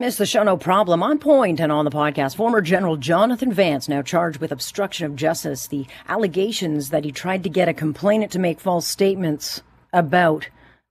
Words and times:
Miss 0.00 0.16
the 0.16 0.26
show, 0.26 0.42
no 0.42 0.56
problem. 0.56 1.04
On 1.04 1.20
point 1.20 1.60
and 1.60 1.70
on 1.70 1.84
the 1.84 1.90
podcast, 1.92 2.34
former 2.34 2.60
General 2.60 2.96
Jonathan 2.96 3.52
Vance, 3.52 3.88
now 3.88 4.02
charged 4.02 4.40
with 4.40 4.50
obstruction 4.50 5.06
of 5.06 5.14
justice. 5.14 5.68
The 5.68 5.86
allegations 6.08 6.90
that 6.90 7.04
he 7.04 7.12
tried 7.12 7.44
to 7.44 7.48
get 7.48 7.68
a 7.68 7.72
complainant 7.72 8.32
to 8.32 8.40
make 8.40 8.58
false 8.58 8.88
statements 8.88 9.62
about 9.92 10.48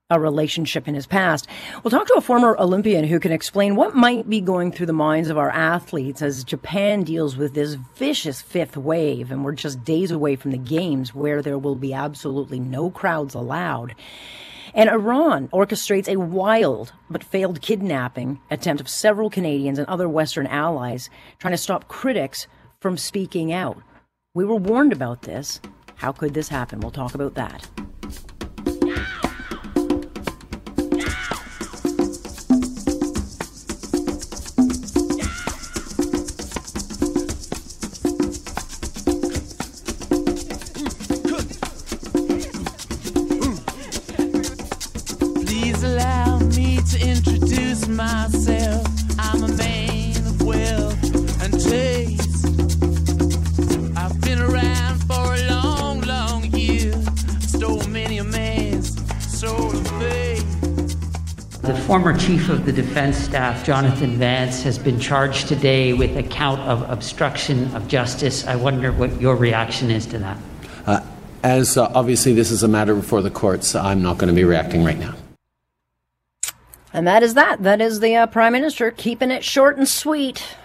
a 0.10 0.22
relationship 0.22 0.88
in 0.88 0.96
his 0.96 1.06
past. 1.06 1.50
We'll 1.84 1.92
talk 1.92 2.08
to 2.08 2.14
a 2.14 2.22
former 2.22 2.56
Olympian 2.58 3.04
who 3.04 3.20
can 3.20 3.34
explain 3.34 3.76
what 3.76 3.94
might 3.94 4.30
be 4.30 4.40
going 4.40 4.72
through 4.72 4.86
the 4.86 4.94
minds 4.94 5.30
of 5.30 5.38
our 5.38 5.50
athletes 5.50 6.22
as 6.22 6.46
Japan 6.46 7.04
deals 7.04 7.36
with 7.36 7.56
this 7.56 7.74
vicious 7.98 8.42
fifth 8.42 8.78
wave, 8.78 9.34
and 9.34 9.44
we're 9.44 9.52
just 9.52 9.84
days 9.84 10.12
away 10.12 10.38
from 10.38 10.52
the 10.52 10.58
games 10.58 11.14
where 11.14 11.42
there 11.42 11.58
will 11.58 11.76
be 11.76 11.94
absolutely 11.94 12.62
no 12.62 12.90
crowds 12.90 13.36
allowed. 13.36 13.96
And 14.76 14.90
Iran 14.90 15.50
orchestrates 15.50 16.08
a 16.08 16.20
wild 16.20 16.94
but 17.10 17.24
failed 17.24 17.62
kidnapping 17.62 18.40
attempt 18.50 18.82
of 18.82 18.90
several 18.90 19.30
Canadians 19.30 19.78
and 19.78 19.88
other 19.88 20.10
Western 20.10 20.48
allies, 20.48 21.10
trying 21.38 21.54
to 21.54 21.58
stop 21.58 21.88
critics 21.88 22.48
from 22.80 22.98
speaking 22.98 23.54
out. 23.54 23.78
We 24.34 24.46
were 24.46 24.56
warned 24.56 24.92
about 24.92 25.22
this. 25.22 25.62
How 25.96 26.12
could 26.12 26.34
this 26.34 26.50
happen? 26.50 26.80
We'll 26.80 26.90
talk 26.90 27.14
about 27.14 27.36
that. 27.36 27.70
Former 61.94 62.18
Chief 62.18 62.50
of 62.50 62.66
the 62.66 62.72
Defense 62.72 63.16
Staff, 63.18 63.64
Jonathan 63.64 64.18
Vance, 64.18 64.64
has 64.64 64.80
been 64.80 65.00
charged 65.00 65.48
today 65.48 65.94
with 65.94 66.18
a 66.18 66.24
count 66.24 66.60
of 66.62 66.90
obstruction 66.90 67.72
of 67.76 67.88
justice. 67.88 68.48
I 68.48 68.56
wonder 68.56 68.92
what 68.92 69.22
your 69.22 69.36
reaction 69.36 69.92
is 69.92 70.08
to 70.08 70.18
that. 70.18 70.38
Uh, 70.88 71.02
as 71.44 71.78
uh, 71.78 71.92
obviously 71.94 72.34
this 72.34 72.50
is 72.50 72.64
a 72.64 72.68
matter 72.68 72.96
before 72.96 73.22
the 73.22 73.30
courts, 73.30 73.76
I'm 73.76 74.02
not 74.02 74.18
going 74.18 74.30
to 74.30 74.34
be 74.34 74.44
reacting 74.44 74.84
right 74.84 74.98
now. 74.98 75.14
And 76.94 77.08
that 77.08 77.24
is 77.24 77.34
that. 77.34 77.64
That 77.64 77.82
is 77.82 78.00
the 78.00 78.16
uh, 78.16 78.28
Prime 78.28 78.54
Minister 78.54 78.92
keeping 78.92 79.32
it 79.32 79.44
short 79.44 79.78
and 79.78 79.88
sweet 79.88 80.56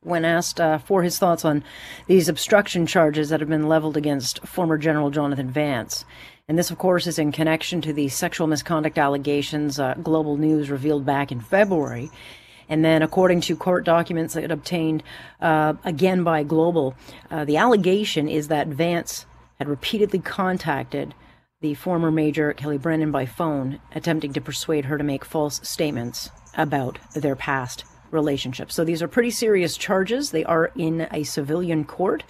when 0.00 0.24
asked 0.24 0.60
uh, 0.60 0.78
for 0.78 1.02
his 1.02 1.18
thoughts 1.18 1.44
on 1.44 1.64
these 2.08 2.28
obstruction 2.28 2.86
charges 2.86 3.30
that 3.30 3.40
have 3.40 3.48
been 3.48 3.68
leveled 3.68 3.96
against 3.96 4.44
former 4.46 4.76
General 4.76 5.10
Jonathan 5.10 5.48
Vance. 5.48 6.04
And 6.46 6.58
this, 6.58 6.70
of 6.70 6.76
course, 6.76 7.06
is 7.06 7.18
in 7.18 7.32
connection 7.32 7.80
to 7.82 7.92
the 7.92 8.08
sexual 8.08 8.46
misconduct 8.46 8.98
allegations 8.98 9.78
uh, 9.78 9.94
Global 10.02 10.36
News 10.36 10.68
revealed 10.70 11.06
back 11.06 11.32
in 11.32 11.40
February. 11.40 12.10
And 12.68 12.84
then, 12.84 13.02
according 13.02 13.40
to 13.42 13.56
court 13.56 13.84
documents 13.84 14.34
that 14.34 14.50
obtained 14.50 15.02
uh, 15.40 15.74
again 15.84 16.22
by 16.24 16.42
Global, 16.42 16.94
uh, 17.30 17.44
the 17.44 17.56
allegation 17.56 18.28
is 18.28 18.48
that 18.48 18.68
Vance 18.68 19.24
had 19.58 19.68
repeatedly 19.68 20.18
contacted 20.18 21.14
the 21.64 21.72
former 21.72 22.10
Major 22.10 22.52
Kelly 22.52 22.76
Brennan 22.76 23.10
by 23.10 23.24
phone, 23.24 23.80
attempting 23.94 24.34
to 24.34 24.40
persuade 24.42 24.84
her 24.84 24.98
to 24.98 25.02
make 25.02 25.24
false 25.24 25.66
statements 25.66 26.28
about 26.58 26.98
their 27.14 27.34
past 27.34 27.86
relationship. 28.10 28.70
So 28.70 28.84
these 28.84 29.00
are 29.00 29.08
pretty 29.08 29.30
serious 29.30 29.78
charges. 29.78 30.30
They 30.30 30.44
are 30.44 30.72
in 30.76 31.08
a 31.10 31.24
civilian 31.24 31.84
court. 31.84 32.22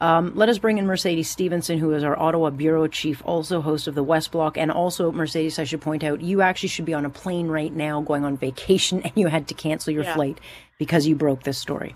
Um, 0.00 0.32
let 0.34 0.48
us 0.48 0.56
bring 0.56 0.78
in 0.78 0.86
Mercedes 0.86 1.28
Stephenson, 1.28 1.78
who 1.78 1.92
is 1.92 2.02
our 2.02 2.18
Ottawa 2.18 2.48
bureau 2.48 2.86
chief, 2.86 3.20
also 3.26 3.60
host 3.60 3.86
of 3.86 3.94
the 3.94 4.02
West 4.02 4.32
Block, 4.32 4.56
and 4.56 4.70
also 4.70 5.12
Mercedes. 5.12 5.58
I 5.58 5.64
should 5.64 5.82
point 5.82 6.02
out, 6.02 6.22
you 6.22 6.40
actually 6.40 6.70
should 6.70 6.86
be 6.86 6.94
on 6.94 7.04
a 7.04 7.10
plane 7.10 7.48
right 7.48 7.74
now, 7.74 8.00
going 8.00 8.24
on 8.24 8.38
vacation, 8.38 9.02
and 9.04 9.12
you 9.14 9.26
had 9.26 9.46
to 9.48 9.54
cancel 9.54 9.92
your 9.92 10.04
yeah. 10.04 10.14
flight 10.14 10.40
because 10.78 11.06
you 11.06 11.16
broke 11.16 11.42
this 11.42 11.58
story. 11.58 11.94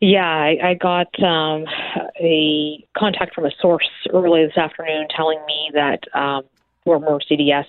Yeah, 0.00 0.26
I, 0.26 0.58
I 0.62 0.74
got 0.74 1.08
um, 1.22 1.64
a 2.20 2.86
contact 2.96 3.34
from 3.34 3.46
a 3.46 3.50
source 3.60 3.88
early 4.12 4.46
this 4.46 4.56
afternoon 4.56 5.08
telling 5.14 5.44
me 5.46 5.70
that 5.74 6.04
um, 6.14 6.44
former 6.84 7.18
CDS 7.30 7.66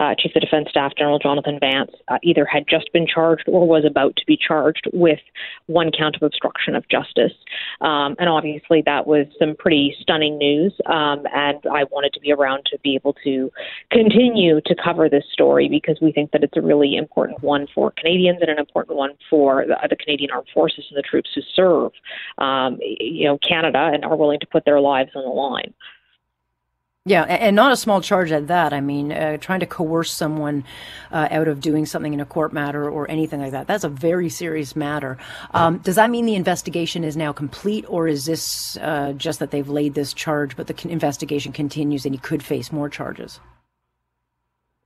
uh, 0.00 0.14
Chief 0.18 0.32
of 0.34 0.40
Defense 0.40 0.68
Staff 0.70 0.92
General 0.96 1.18
Jonathan 1.18 1.58
Vance 1.60 1.92
uh, 2.08 2.18
either 2.22 2.44
had 2.44 2.64
just 2.68 2.92
been 2.92 3.06
charged 3.06 3.44
or 3.46 3.68
was 3.68 3.84
about 3.84 4.16
to 4.16 4.22
be 4.26 4.36
charged 4.36 4.88
with 4.92 5.20
one 5.66 5.90
count 5.96 6.16
of 6.16 6.22
obstruction 6.22 6.74
of 6.74 6.88
justice. 6.88 7.32
Um, 7.82 8.16
and 8.18 8.28
obviously, 8.28 8.82
that 8.86 9.06
was 9.06 9.26
some 9.38 9.54
pretty 9.56 9.94
stunning 10.00 10.38
news. 10.38 10.72
Um, 10.86 11.24
and 11.34 11.58
I 11.70 11.84
wanted 11.90 12.14
to 12.14 12.20
be 12.20 12.32
around 12.32 12.64
to 12.72 12.78
be 12.82 12.94
able 12.94 13.14
to 13.24 13.52
continue 13.92 14.60
to 14.62 14.74
cover 14.82 15.08
this 15.08 15.24
story 15.30 15.68
because 15.68 15.98
we 16.00 16.12
think 16.12 16.30
that 16.32 16.42
it's 16.42 16.56
a 16.56 16.62
really 16.62 16.96
important 16.96 17.42
one 17.42 17.66
for 17.74 17.92
Canadians 17.96 18.38
and 18.40 18.50
an 18.50 18.58
important 18.58 18.96
one 18.96 19.10
for 19.28 19.66
the, 19.66 19.76
the 19.88 19.96
Canadian 19.96 20.30
Armed 20.30 20.48
Forces 20.54 20.84
and 20.90 20.96
the 20.96 21.02
troops 21.02 21.28
who 21.34 21.42
serve, 21.54 21.92
um, 22.38 22.78
you 22.80 23.26
know, 23.26 23.38
Canada 23.46 23.90
and 23.92 24.04
are 24.04 24.16
willing 24.16 24.40
to 24.40 24.46
put 24.46 24.64
their 24.64 24.80
lives 24.80 25.10
on 25.14 25.22
the 25.22 25.28
line. 25.28 25.74
Yeah, 27.10 27.24
and 27.24 27.56
not 27.56 27.72
a 27.72 27.76
small 27.76 28.00
charge 28.00 28.30
at 28.30 28.46
that. 28.46 28.72
I 28.72 28.80
mean, 28.80 29.10
uh, 29.10 29.36
trying 29.38 29.58
to 29.58 29.66
coerce 29.66 30.12
someone 30.12 30.62
uh, 31.10 31.26
out 31.32 31.48
of 31.48 31.60
doing 31.60 31.84
something 31.84 32.14
in 32.14 32.20
a 32.20 32.24
court 32.24 32.52
matter 32.52 32.88
or 32.88 33.10
anything 33.10 33.40
like 33.40 33.50
that, 33.50 33.66
that's 33.66 33.82
a 33.82 33.88
very 33.88 34.28
serious 34.28 34.76
matter. 34.76 35.18
Um, 35.52 35.78
does 35.78 35.96
that 35.96 36.08
mean 36.08 36.24
the 36.24 36.36
investigation 36.36 37.02
is 37.02 37.16
now 37.16 37.32
complete, 37.32 37.84
or 37.88 38.06
is 38.06 38.26
this 38.26 38.76
uh, 38.76 39.12
just 39.14 39.40
that 39.40 39.50
they've 39.50 39.68
laid 39.68 39.94
this 39.94 40.14
charge, 40.14 40.56
but 40.56 40.68
the 40.68 40.88
investigation 40.88 41.50
continues 41.50 42.04
and 42.04 42.14
he 42.14 42.20
could 42.20 42.44
face 42.44 42.70
more 42.70 42.88
charges? 42.88 43.40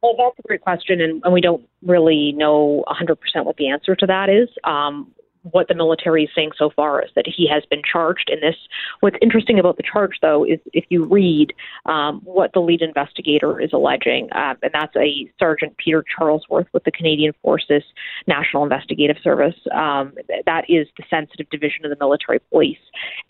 Well, 0.02 0.14
that's 0.16 0.38
a 0.38 0.48
great 0.48 0.62
question, 0.62 1.02
and, 1.02 1.20
and 1.24 1.34
we 1.34 1.42
don't 1.42 1.68
really 1.82 2.32
know 2.32 2.84
100% 2.88 3.18
what 3.44 3.58
the 3.58 3.68
answer 3.68 3.94
to 3.96 4.06
that 4.06 4.30
is. 4.30 4.48
Um, 4.64 5.12
what 5.50 5.69
the 5.69 5.75
military 5.75 6.25
is 6.25 6.31
saying 6.34 6.53
so 6.56 6.71
far 6.71 7.03
is 7.03 7.10
that 7.15 7.27
he 7.27 7.47
has 7.47 7.65
been 7.66 7.82
charged 7.91 8.31
in 8.31 8.41
this. 8.41 8.56
What's 9.00 9.16
interesting 9.21 9.59
about 9.59 9.77
the 9.77 9.82
charge, 9.82 10.19
though, 10.22 10.44
is 10.44 10.59
if 10.72 10.84
you 10.88 11.05
read 11.05 11.53
um, 11.87 12.21
what 12.25 12.53
the 12.53 12.60
lead 12.60 12.82
investigator 12.82 13.60
is 13.60 13.72
alleging, 13.72 14.28
um, 14.33 14.56
and 14.62 14.72
that's 14.72 14.97
a 14.97 15.31
Sergeant 15.38 15.77
Peter 15.77 16.04
Charlesworth 16.19 16.66
with 16.72 16.84
the 16.84 16.91
Canadian 16.91 17.34
Forces 17.43 17.83
National 18.27 18.62
Investigative 18.62 19.16
Service. 19.22 19.56
Um, 19.72 20.15
that 20.47 20.65
is 20.69 20.88
the 20.97 21.04
sensitive 21.10 21.49
division 21.50 21.84
of 21.84 21.91
the 21.91 21.97
military 22.00 22.41
police. 22.50 22.78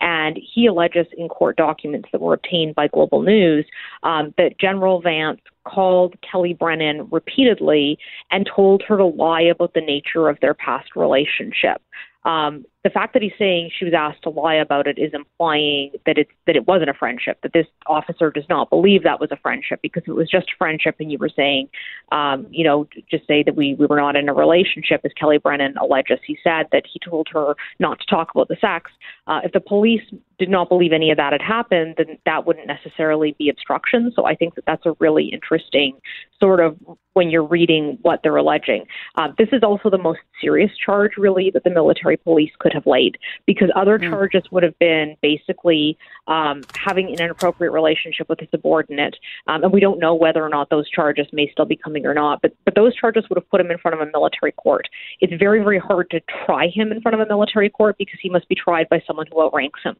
And 0.01 0.37
he 0.37 0.67
alleges 0.67 1.07
in 1.17 1.27
court 1.27 1.57
documents 1.57 2.09
that 2.11 2.21
were 2.21 2.33
obtained 2.33 2.75
by 2.75 2.87
Global 2.87 3.21
News 3.21 3.65
um, 4.03 4.33
that 4.37 4.57
General 4.59 5.01
Vance 5.01 5.41
called 5.65 6.15
Kelly 6.21 6.53
Brennan 6.53 7.07
repeatedly 7.11 7.97
and 8.31 8.49
told 8.53 8.83
her 8.87 8.97
to 8.97 9.05
lie 9.05 9.41
about 9.41 9.73
the 9.73 9.81
nature 9.81 10.29
of 10.29 10.39
their 10.39 10.53
past 10.53 10.95
relationship. 10.95 11.81
Um, 12.23 12.65
the 12.85 12.91
fact 12.91 13.13
that 13.13 13.23
he's 13.23 13.33
saying 13.39 13.71
she 13.75 13.83
was 13.83 13.95
asked 13.95 14.21
to 14.21 14.29
lie 14.29 14.53
about 14.53 14.85
it 14.85 14.99
is 14.99 15.11
implying 15.11 15.89
that 16.05 16.19
it's 16.19 16.29
that 16.45 16.55
it 16.55 16.67
wasn't 16.67 16.87
a 16.87 16.93
friendship. 16.93 17.39
That 17.41 17.51
this 17.51 17.65
officer 17.87 18.29
does 18.29 18.43
not 18.47 18.69
believe 18.69 19.01
that 19.01 19.19
was 19.19 19.31
a 19.31 19.37
friendship 19.37 19.79
because 19.81 20.03
it 20.05 20.11
was 20.11 20.29
just 20.29 20.53
friendship, 20.55 20.95
and 20.99 21.11
you 21.11 21.17
were 21.17 21.31
saying, 21.35 21.67
um, 22.11 22.45
you 22.51 22.63
know, 22.63 22.87
just 23.09 23.25
say 23.25 23.41
that 23.41 23.55
we 23.55 23.73
we 23.73 23.87
were 23.87 23.97
not 23.97 24.15
in 24.15 24.29
a 24.29 24.35
relationship, 24.35 25.01
as 25.03 25.11
Kelly 25.19 25.39
Brennan 25.39 25.75
alleges. 25.77 26.19
He 26.27 26.37
said 26.43 26.67
that 26.71 26.83
he 26.85 26.99
told 26.99 27.27
her 27.33 27.55
not 27.79 27.99
to 28.01 28.05
talk 28.05 28.29
about 28.35 28.49
the 28.49 28.57
sex. 28.61 28.91
Uh, 29.25 29.41
if 29.43 29.51
the 29.51 29.59
police 29.59 30.03
did 30.37 30.49
not 30.49 30.69
believe 30.69 30.91
any 30.91 31.09
of 31.09 31.17
that 31.17 31.31
had 31.31 31.41
happened, 31.41 31.95
then 31.97 32.19
that 32.25 32.45
wouldn't 32.45 32.67
necessarily 32.67 33.35
be 33.39 33.49
obstruction. 33.49 34.11
So 34.15 34.25
I 34.25 34.35
think 34.35 34.53
that 34.55 34.65
that's 34.65 34.85
a 34.85 34.93
really 34.99 35.29
interesting 35.29 35.97
sort 36.39 36.59
of 36.59 36.77
when 37.13 37.29
you're 37.29 37.45
reading 37.45 37.97
what 38.01 38.19
they're 38.21 38.35
alleging. 38.35 38.85
Uh, 39.15 39.29
this 39.37 39.47
is 39.53 39.63
also 39.63 39.89
the 39.89 39.97
most 39.97 40.19
serious 40.41 40.71
charge, 40.77 41.11
really, 41.17 41.49
that 41.51 41.63
the 41.63 41.69
military 41.69 42.17
police 42.17 42.51
could 42.59 42.73
have 42.75 42.85
laid 42.85 43.17
because 43.45 43.69
other 43.75 43.97
mm. 43.97 44.09
charges 44.09 44.43
would 44.51 44.63
have 44.63 44.77
been 44.79 45.15
basically 45.21 45.97
um, 46.27 46.63
having 46.75 47.07
an 47.07 47.21
inappropriate 47.21 47.73
relationship 47.73 48.29
with 48.29 48.41
a 48.41 48.47
subordinate. 48.49 49.15
Um, 49.47 49.63
and 49.63 49.73
we 49.73 49.79
don't 49.79 49.99
know 49.99 50.13
whether 50.13 50.43
or 50.43 50.49
not 50.49 50.69
those 50.69 50.89
charges 50.89 51.27
may 51.33 51.49
still 51.51 51.65
be 51.65 51.75
coming 51.75 52.05
or 52.05 52.13
not, 52.13 52.41
but, 52.41 52.53
but 52.65 52.75
those 52.75 52.95
charges 52.95 53.25
would 53.29 53.37
have 53.37 53.49
put 53.49 53.61
him 53.61 53.71
in 53.71 53.77
front 53.77 53.99
of 53.99 54.07
a 54.07 54.11
military 54.11 54.51
court. 54.51 54.87
It's 55.19 55.33
very, 55.33 55.59
very 55.59 55.79
hard 55.79 56.09
to 56.11 56.21
try 56.45 56.67
him 56.67 56.91
in 56.91 57.01
front 57.01 57.15
of 57.15 57.21
a 57.21 57.27
military 57.27 57.69
court 57.69 57.97
because 57.97 58.19
he 58.21 58.29
must 58.29 58.47
be 58.47 58.55
tried 58.55 58.89
by 58.89 59.01
someone 59.07 59.25
who 59.31 59.41
outranks 59.41 59.81
him 59.83 59.95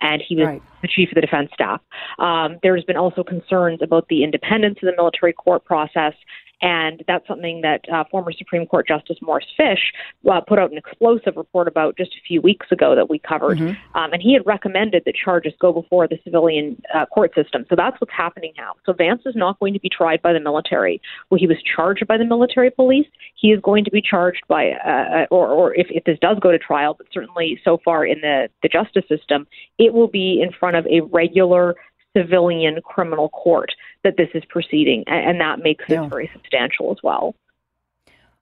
and 0.00 0.22
he 0.26 0.36
was 0.36 0.46
right. 0.46 0.62
the 0.82 0.88
chief 0.88 1.10
of 1.10 1.14
the 1.14 1.20
defense 1.20 1.50
staff. 1.52 1.80
Um, 2.18 2.58
there's 2.62 2.84
been 2.84 2.96
also 2.96 3.22
concerns 3.22 3.82
about 3.82 4.08
the 4.08 4.24
independence 4.24 4.78
of 4.82 4.86
the 4.86 4.96
military 4.96 5.32
court 5.32 5.64
process 5.64 6.14
And 6.62 7.02
that's 7.06 7.26
something 7.26 7.62
that 7.62 7.82
uh, 7.92 8.04
former 8.10 8.32
Supreme 8.32 8.66
Court 8.66 8.86
Justice 8.86 9.16
Morris 9.22 9.46
Fish 9.56 9.92
uh, 10.30 10.40
put 10.40 10.58
out 10.58 10.70
an 10.70 10.78
explosive 10.78 11.36
report 11.36 11.68
about 11.68 11.96
just 11.96 12.12
a 12.12 12.22
few 12.26 12.40
weeks 12.40 12.66
ago 12.70 12.94
that 12.94 13.08
we 13.08 13.18
covered. 13.18 13.58
Mm-hmm. 13.58 13.98
Um, 13.98 14.12
and 14.12 14.20
he 14.20 14.34
had 14.34 14.44
recommended 14.46 15.04
that 15.06 15.14
charges 15.14 15.54
go 15.58 15.72
before 15.72 16.06
the 16.06 16.18
civilian 16.22 16.80
uh, 16.94 17.06
court 17.06 17.32
system. 17.34 17.64
So 17.68 17.76
that's 17.76 18.00
what's 18.00 18.12
happening 18.12 18.52
now. 18.56 18.74
So 18.84 18.92
Vance 18.92 19.22
is 19.24 19.34
not 19.34 19.58
going 19.58 19.72
to 19.74 19.80
be 19.80 19.88
tried 19.88 20.20
by 20.22 20.32
the 20.32 20.40
military. 20.40 21.00
Well, 21.30 21.38
he 21.38 21.46
was 21.46 21.56
charged 21.62 22.06
by 22.06 22.18
the 22.18 22.24
military 22.24 22.70
police. 22.70 23.06
He 23.34 23.48
is 23.48 23.60
going 23.62 23.84
to 23.84 23.90
be 23.90 24.02
charged 24.02 24.42
by, 24.48 24.72
uh, 24.72 24.88
uh, 24.88 25.26
or, 25.30 25.48
or 25.48 25.74
if, 25.74 25.86
if 25.90 26.04
this 26.04 26.18
does 26.20 26.38
go 26.40 26.52
to 26.52 26.58
trial, 26.58 26.94
but 26.94 27.06
certainly 27.12 27.60
so 27.64 27.78
far 27.84 28.04
in 28.04 28.20
the, 28.20 28.48
the 28.62 28.68
justice 28.68 29.04
system, 29.08 29.46
it 29.78 29.94
will 29.94 30.08
be 30.08 30.42
in 30.42 30.52
front 30.52 30.76
of 30.76 30.86
a 30.86 31.00
regular 31.00 31.74
civilian 32.16 32.80
criminal 32.84 33.28
court 33.30 33.70
that 34.04 34.16
this 34.16 34.28
is 34.34 34.42
proceeding, 34.48 35.04
and, 35.06 35.30
and 35.30 35.40
that 35.40 35.60
makes 35.60 35.84
yeah. 35.88 36.04
it 36.04 36.08
very 36.08 36.30
substantial 36.32 36.90
as 36.90 36.98
well. 37.02 37.34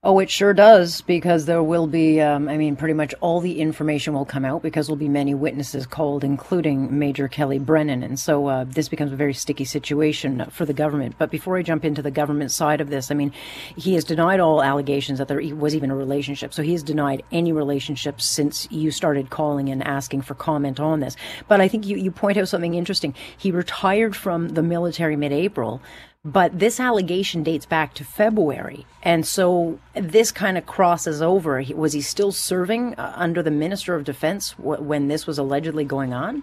Oh, 0.05 0.21
it 0.21 0.31
sure 0.31 0.55
does, 0.55 1.01
because 1.01 1.47
there 1.47 1.61
will 1.61 1.89
be, 1.89 2.21
um, 2.21 2.49
I 2.49 2.57
mean, 2.57 2.77
pretty 2.77 2.95
much 2.95 3.15
all 3.21 3.41
the 3.41 3.61
information 3.61 4.15
will 4.15 4.25
come 4.25 4.45
out 4.45 4.63
because 4.63 4.87
there'll 4.87 4.97
be 4.97 5.09
many 5.09 5.35
witnesses 5.35 5.89
called, 5.89 6.23
including 6.23 6.97
Major 6.97 7.27
Kelly 7.27 7.59
Brennan. 7.59 8.05
And 8.05 8.17
so 8.17 8.47
uh, 8.47 8.63
this 8.63 8.89
becomes 8.89 9.11
a 9.11 9.17
very 9.17 9.35
sticky 9.35 9.65
situation 9.65 10.47
for 10.51 10.65
the 10.65 10.73
government. 10.73 11.17
But 11.19 11.33
before 11.33 11.59
I 11.59 11.63
jump 11.63 11.85
into 11.85 12.01
the 12.01 12.13
government 12.13 12.53
side 12.53 12.81
of 12.81 12.91
this, 12.91 13.11
I 13.11 13.15
mean, 13.15 13.33
he 13.75 13.95
has 13.95 14.05
denied 14.05 14.39
all 14.39 14.63
allegations 14.63 15.19
that 15.19 15.27
there 15.27 15.43
was 15.57 15.75
even 15.75 15.91
a 15.91 15.97
relationship. 15.97 16.55
So 16.55 16.63
he 16.63 16.71
has 16.73 16.85
denied 16.85 17.25
any 17.33 17.51
relationship 17.51 18.21
since 18.21 18.69
you 18.71 18.93
started 18.93 19.31
calling 19.31 19.69
and 19.69 19.83
asking 19.83 20.23
for 20.23 20.35
comment 20.35 20.79
on 20.79 21.01
this. 21.01 21.17
But 21.49 21.61
I 21.61 21.67
think 21.67 21.87
you, 21.87 21.97
you 21.97 22.13
point 22.13 22.39
out 22.39 22.47
something 22.47 22.75
interesting. 22.75 23.17
He 23.37 23.51
retired 23.51 24.15
from 24.15 24.51
the 24.51 24.63
military 24.63 25.17
mid 25.17 25.33
April. 25.33 25.83
But 26.29 26.59
this 26.59 26.79
allegation 26.79 27.43
dates 27.43 27.65
back 27.65 27.95
to 27.95 28.05
February. 28.05 28.85
And 29.03 29.27
so 29.27 29.79
this 29.95 30.31
kind 30.31 30.59
of 30.59 30.67
crosses 30.67 31.23
over. 31.23 31.63
Was 31.75 31.95
he 31.95 32.03
still 32.03 32.33
serving 32.33 32.95
uh, 32.97 33.15
under 33.17 33.43
the 33.43 33.51
Minister 33.51 33.95
of 33.95 34.05
Defense 34.05 34.51
when 34.59 35.09
this 35.09 35.27
was 35.27 35.39
allegedly 35.39 35.85
going 35.85 36.13
on? 36.13 36.43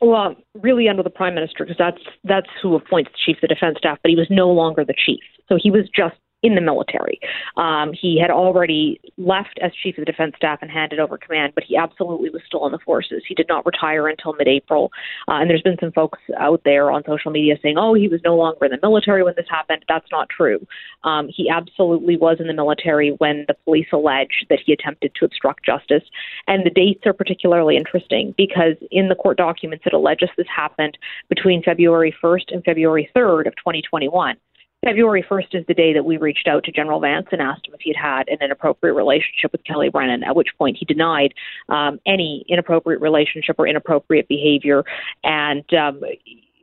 Well, 0.00 0.36
really 0.54 0.88
under 0.88 1.02
the 1.02 1.10
Prime 1.10 1.34
Minister, 1.34 1.64
because 1.64 1.76
that's 1.76 2.02
that's 2.22 2.46
who 2.62 2.76
appoints 2.76 3.10
the 3.10 3.18
Chief 3.26 3.42
of 3.42 3.48
the 3.48 3.54
Defense 3.54 3.78
Staff, 3.78 3.98
but 4.02 4.10
he 4.10 4.16
was 4.16 4.28
no 4.30 4.50
longer 4.50 4.84
the 4.84 4.94
Chief. 4.94 5.18
So 5.48 5.58
he 5.60 5.72
was 5.72 5.88
just 5.92 6.14
in 6.42 6.54
the 6.54 6.60
military. 6.60 7.18
Um, 7.56 7.92
he 7.92 8.18
had 8.20 8.30
already 8.30 9.00
left 9.16 9.58
as 9.60 9.72
chief 9.82 9.98
of 9.98 10.02
the 10.02 10.10
defense 10.10 10.34
staff 10.36 10.60
and 10.62 10.70
handed 10.70 11.00
over 11.00 11.18
command, 11.18 11.52
but 11.54 11.64
he 11.64 11.76
absolutely 11.76 12.30
was 12.30 12.42
still 12.46 12.64
in 12.66 12.72
the 12.72 12.78
forces. 12.78 13.22
He 13.26 13.34
did 13.34 13.48
not 13.48 13.66
retire 13.66 14.06
until 14.06 14.34
mid-April, 14.34 14.92
uh, 15.26 15.34
and 15.34 15.50
there's 15.50 15.62
been 15.62 15.78
some 15.80 15.92
folks 15.92 16.20
out 16.38 16.62
there 16.64 16.90
on 16.92 17.02
social 17.04 17.32
media 17.32 17.56
saying, 17.60 17.76
"Oh, 17.76 17.94
he 17.94 18.08
was 18.08 18.20
no 18.24 18.36
longer 18.36 18.66
in 18.66 18.70
the 18.70 18.78
military 18.80 19.22
when 19.24 19.34
this 19.36 19.48
happened." 19.48 19.84
That's 19.88 20.10
not 20.12 20.28
true. 20.28 20.64
Um, 21.02 21.28
he 21.28 21.50
absolutely 21.50 22.16
was 22.16 22.38
in 22.38 22.46
the 22.46 22.54
military 22.54 23.10
when 23.18 23.44
the 23.48 23.54
police 23.64 23.88
allege 23.92 24.46
that 24.48 24.60
he 24.64 24.72
attempted 24.72 25.14
to 25.16 25.24
obstruct 25.24 25.64
justice, 25.64 26.04
and 26.46 26.64
the 26.64 26.70
dates 26.70 27.04
are 27.04 27.12
particularly 27.12 27.76
interesting 27.76 28.34
because 28.36 28.76
in 28.92 29.08
the 29.08 29.16
court 29.16 29.36
documents 29.36 29.86
it 29.86 29.92
alleges 29.92 30.30
this 30.36 30.46
happened 30.54 30.96
between 31.28 31.62
February 31.62 32.14
1st 32.22 32.52
and 32.52 32.64
February 32.64 33.10
3rd 33.14 33.46
of 33.48 33.56
2021. 33.56 34.36
February 34.84 35.24
1st 35.28 35.54
is 35.54 35.66
the 35.66 35.74
day 35.74 35.92
that 35.92 36.04
we 36.04 36.16
reached 36.18 36.46
out 36.46 36.62
to 36.64 36.70
General 36.70 37.00
Vance 37.00 37.26
and 37.32 37.42
asked 37.42 37.66
him 37.66 37.74
if 37.74 37.80
he'd 37.80 37.96
had 37.96 38.28
an 38.28 38.38
inappropriate 38.40 38.94
relationship 38.94 39.50
with 39.50 39.64
Kelly 39.64 39.88
Brennan, 39.88 40.22
at 40.22 40.36
which 40.36 40.48
point 40.56 40.76
he 40.78 40.84
denied 40.84 41.34
um, 41.68 41.98
any 42.06 42.44
inappropriate 42.48 43.00
relationship 43.00 43.56
or 43.58 43.66
inappropriate 43.66 44.28
behavior. 44.28 44.84
And 45.24 45.64
um, 45.74 46.00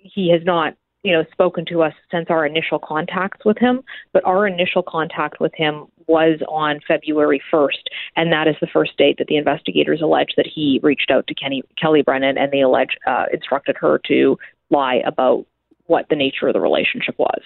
he 0.01 0.31
has 0.31 0.41
not 0.45 0.75
you 1.03 1.11
know 1.11 1.23
spoken 1.31 1.65
to 1.67 1.83
us 1.83 1.93
since 2.09 2.27
our 2.29 2.47
initial 2.47 2.79
contacts 2.79 3.45
with 3.45 3.59
him 3.59 3.81
but 4.11 4.25
our 4.25 4.47
initial 4.47 4.81
contact 4.81 5.39
with 5.39 5.53
him 5.53 5.85
was 6.07 6.39
on 6.49 6.79
February 6.87 7.39
1st 7.53 7.83
and 8.15 8.33
that 8.33 8.47
is 8.47 8.55
the 8.59 8.67
first 8.73 8.97
date 8.97 9.19
that 9.19 9.27
the 9.27 9.37
investigators 9.37 10.01
allege 10.01 10.33
that 10.35 10.47
he 10.47 10.79
reached 10.81 11.11
out 11.11 11.27
to 11.27 11.35
Kenny, 11.35 11.61
Kelly 11.79 12.01
Brennan 12.01 12.39
and 12.39 12.51
they 12.51 12.61
allege 12.61 12.97
uh, 13.05 13.25
instructed 13.31 13.75
her 13.79 14.01
to 14.07 14.35
lie 14.71 15.01
about 15.05 15.45
what 15.85 16.07
the 16.09 16.15
nature 16.15 16.47
of 16.47 16.53
the 16.53 16.59
relationship 16.59 17.13
was 17.19 17.41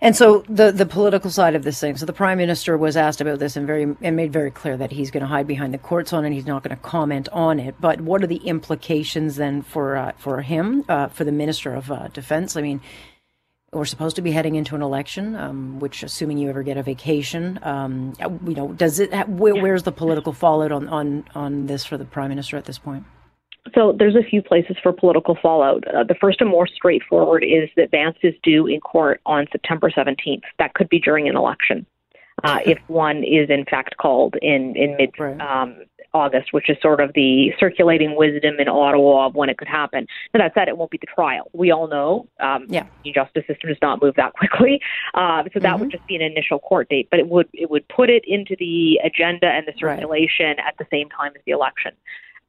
and 0.00 0.16
so 0.16 0.44
the 0.48 0.72
the 0.72 0.86
political 0.86 1.30
side 1.30 1.54
of 1.54 1.62
this 1.62 1.80
thing. 1.80 1.96
So 1.96 2.06
the 2.06 2.12
prime 2.12 2.38
minister 2.38 2.76
was 2.76 2.96
asked 2.96 3.20
about 3.20 3.38
this 3.38 3.56
and 3.56 3.66
very 3.66 3.96
and 4.00 4.16
made 4.16 4.32
very 4.32 4.50
clear 4.50 4.76
that 4.76 4.92
he's 4.92 5.10
going 5.10 5.22
to 5.22 5.26
hide 5.26 5.46
behind 5.46 5.72
the 5.72 5.78
courts 5.78 6.12
on 6.12 6.24
it. 6.24 6.32
He's 6.32 6.46
not 6.46 6.62
going 6.62 6.76
to 6.76 6.82
comment 6.82 7.28
on 7.32 7.58
it. 7.58 7.74
But 7.80 8.00
what 8.00 8.22
are 8.22 8.26
the 8.26 8.36
implications 8.36 9.36
then 9.36 9.62
for 9.62 9.96
uh, 9.96 10.12
for 10.16 10.42
him, 10.42 10.84
uh, 10.88 11.08
for 11.08 11.24
the 11.24 11.32
minister 11.32 11.74
of 11.74 11.90
uh, 11.90 12.08
defense? 12.08 12.56
I 12.56 12.62
mean, 12.62 12.80
we're 13.72 13.84
supposed 13.84 14.16
to 14.16 14.22
be 14.22 14.32
heading 14.32 14.54
into 14.54 14.74
an 14.74 14.82
election, 14.82 15.34
um, 15.36 15.80
which, 15.80 16.02
assuming 16.02 16.38
you 16.38 16.48
ever 16.48 16.62
get 16.62 16.76
a 16.76 16.82
vacation, 16.82 17.58
um, 17.62 18.14
you 18.20 18.54
know, 18.54 18.72
does 18.72 19.00
it? 19.00 19.12
Where, 19.28 19.54
where's 19.54 19.82
the 19.82 19.92
political 19.92 20.32
fallout 20.32 20.72
on 20.72 20.88
on 20.88 21.24
on 21.34 21.66
this 21.66 21.84
for 21.84 21.96
the 21.96 22.04
prime 22.04 22.28
minister 22.28 22.56
at 22.56 22.64
this 22.64 22.78
point? 22.78 23.04
So 23.74 23.94
there's 23.98 24.14
a 24.14 24.22
few 24.22 24.42
places 24.42 24.76
for 24.82 24.92
political 24.92 25.36
fallout. 25.40 25.86
Uh, 25.88 26.04
the 26.04 26.14
first 26.14 26.40
and 26.40 26.50
more 26.50 26.66
straightforward 26.66 27.42
is 27.42 27.70
that 27.76 27.90
Vance 27.90 28.18
is 28.22 28.34
due 28.42 28.66
in 28.66 28.80
court 28.80 29.20
on 29.24 29.46
September 29.50 29.90
17th. 29.90 30.42
That 30.58 30.74
could 30.74 30.88
be 30.88 31.00
during 31.00 31.28
an 31.28 31.36
election, 31.36 31.86
uh, 32.42 32.60
if 32.66 32.78
one 32.88 33.24
is 33.24 33.48
in 33.48 33.64
fact 33.64 33.96
called 33.96 34.36
in 34.42 34.76
in 34.76 34.96
mid 34.98 35.18
right. 35.18 35.40
um, 35.40 35.76
August, 36.14 36.52
which 36.52 36.70
is 36.70 36.76
sort 36.80 37.00
of 37.00 37.12
the 37.14 37.52
circulating 37.58 38.16
wisdom 38.16 38.54
in 38.60 38.68
Ottawa 38.68 39.26
of 39.26 39.34
when 39.34 39.48
it 39.48 39.58
could 39.58 39.68
happen. 39.68 40.06
Now, 40.32 40.44
that 40.44 40.54
said, 40.54 40.68
it 40.68 40.78
won't 40.78 40.90
be 40.90 40.98
the 40.98 41.08
trial. 41.12 41.50
We 41.52 41.72
all 41.72 41.88
know 41.88 42.28
um, 42.40 42.66
yeah. 42.68 42.86
the 43.02 43.12
justice 43.12 43.44
system 43.48 43.68
does 43.68 43.78
not 43.82 44.00
move 44.00 44.14
that 44.16 44.32
quickly, 44.38 44.80
uh, 45.14 45.42
so 45.52 45.58
that 45.58 45.62
mm-hmm. 45.62 45.80
would 45.80 45.90
just 45.90 46.06
be 46.06 46.16
an 46.16 46.22
initial 46.22 46.60
court 46.60 46.88
date. 46.88 47.08
But 47.10 47.18
it 47.18 47.28
would 47.28 47.48
it 47.52 47.70
would 47.70 47.86
put 47.88 48.10
it 48.10 48.24
into 48.26 48.56
the 48.58 49.00
agenda 49.04 49.48
and 49.48 49.66
the 49.66 49.72
circulation 49.78 50.46
right. 50.46 50.58
at 50.58 50.76
the 50.78 50.86
same 50.90 51.08
time 51.08 51.32
as 51.34 51.42
the 51.46 51.52
election. 51.52 51.92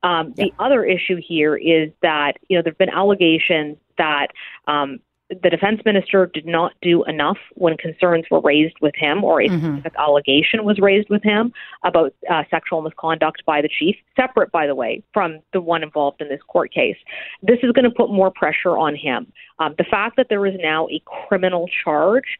Um, 0.06 0.34
yeah. 0.36 0.46
The 0.46 0.64
other 0.64 0.86
issue 0.86 1.20
here 1.20 1.56
is 1.56 1.90
that 2.02 2.34
you 2.48 2.58
know 2.58 2.62
there 2.62 2.72
have 2.72 2.78
been 2.78 2.90
allegations 2.90 3.78
that 3.98 4.28
um, 4.68 5.00
the 5.30 5.50
defense 5.50 5.82
minister 5.84 6.30
did 6.32 6.46
not 6.46 6.74
do 6.84 7.04
enough 7.06 7.40
when 7.56 7.76
concerns 7.78 8.26
were 8.30 8.40
raised 8.40 8.76
with 8.82 8.94
him, 8.96 9.24
or 9.24 9.42
a 9.42 9.48
mm-hmm. 9.48 9.78
specific 9.78 9.94
allegation 9.98 10.64
was 10.64 10.78
raised 10.80 11.10
with 11.10 11.24
him 11.24 11.52
about 11.84 12.14
uh, 12.30 12.44
sexual 12.52 12.84
misconduct 12.84 13.42
by 13.48 13.62
the 13.62 13.70
chief, 13.80 13.96
separate, 14.16 14.52
by 14.52 14.68
the 14.68 14.76
way, 14.76 15.02
from 15.12 15.40
the 15.54 15.60
one 15.60 15.82
involved 15.82 16.22
in 16.22 16.30
this 16.30 16.42
court 16.48 16.72
case. 16.72 16.98
This 17.42 17.58
is 17.64 17.72
going 17.72 17.86
to 17.86 17.92
put 17.92 18.12
more 18.12 18.30
pressure 18.30 18.78
on 18.78 18.96
him. 18.96 19.32
Um, 19.58 19.74
the 19.80 19.86
fact 19.90 20.18
that 20.18 20.28
there 20.30 20.46
is 20.46 20.54
now 20.62 20.88
a 20.90 21.02
criminal 21.28 21.68
charge 21.84 22.38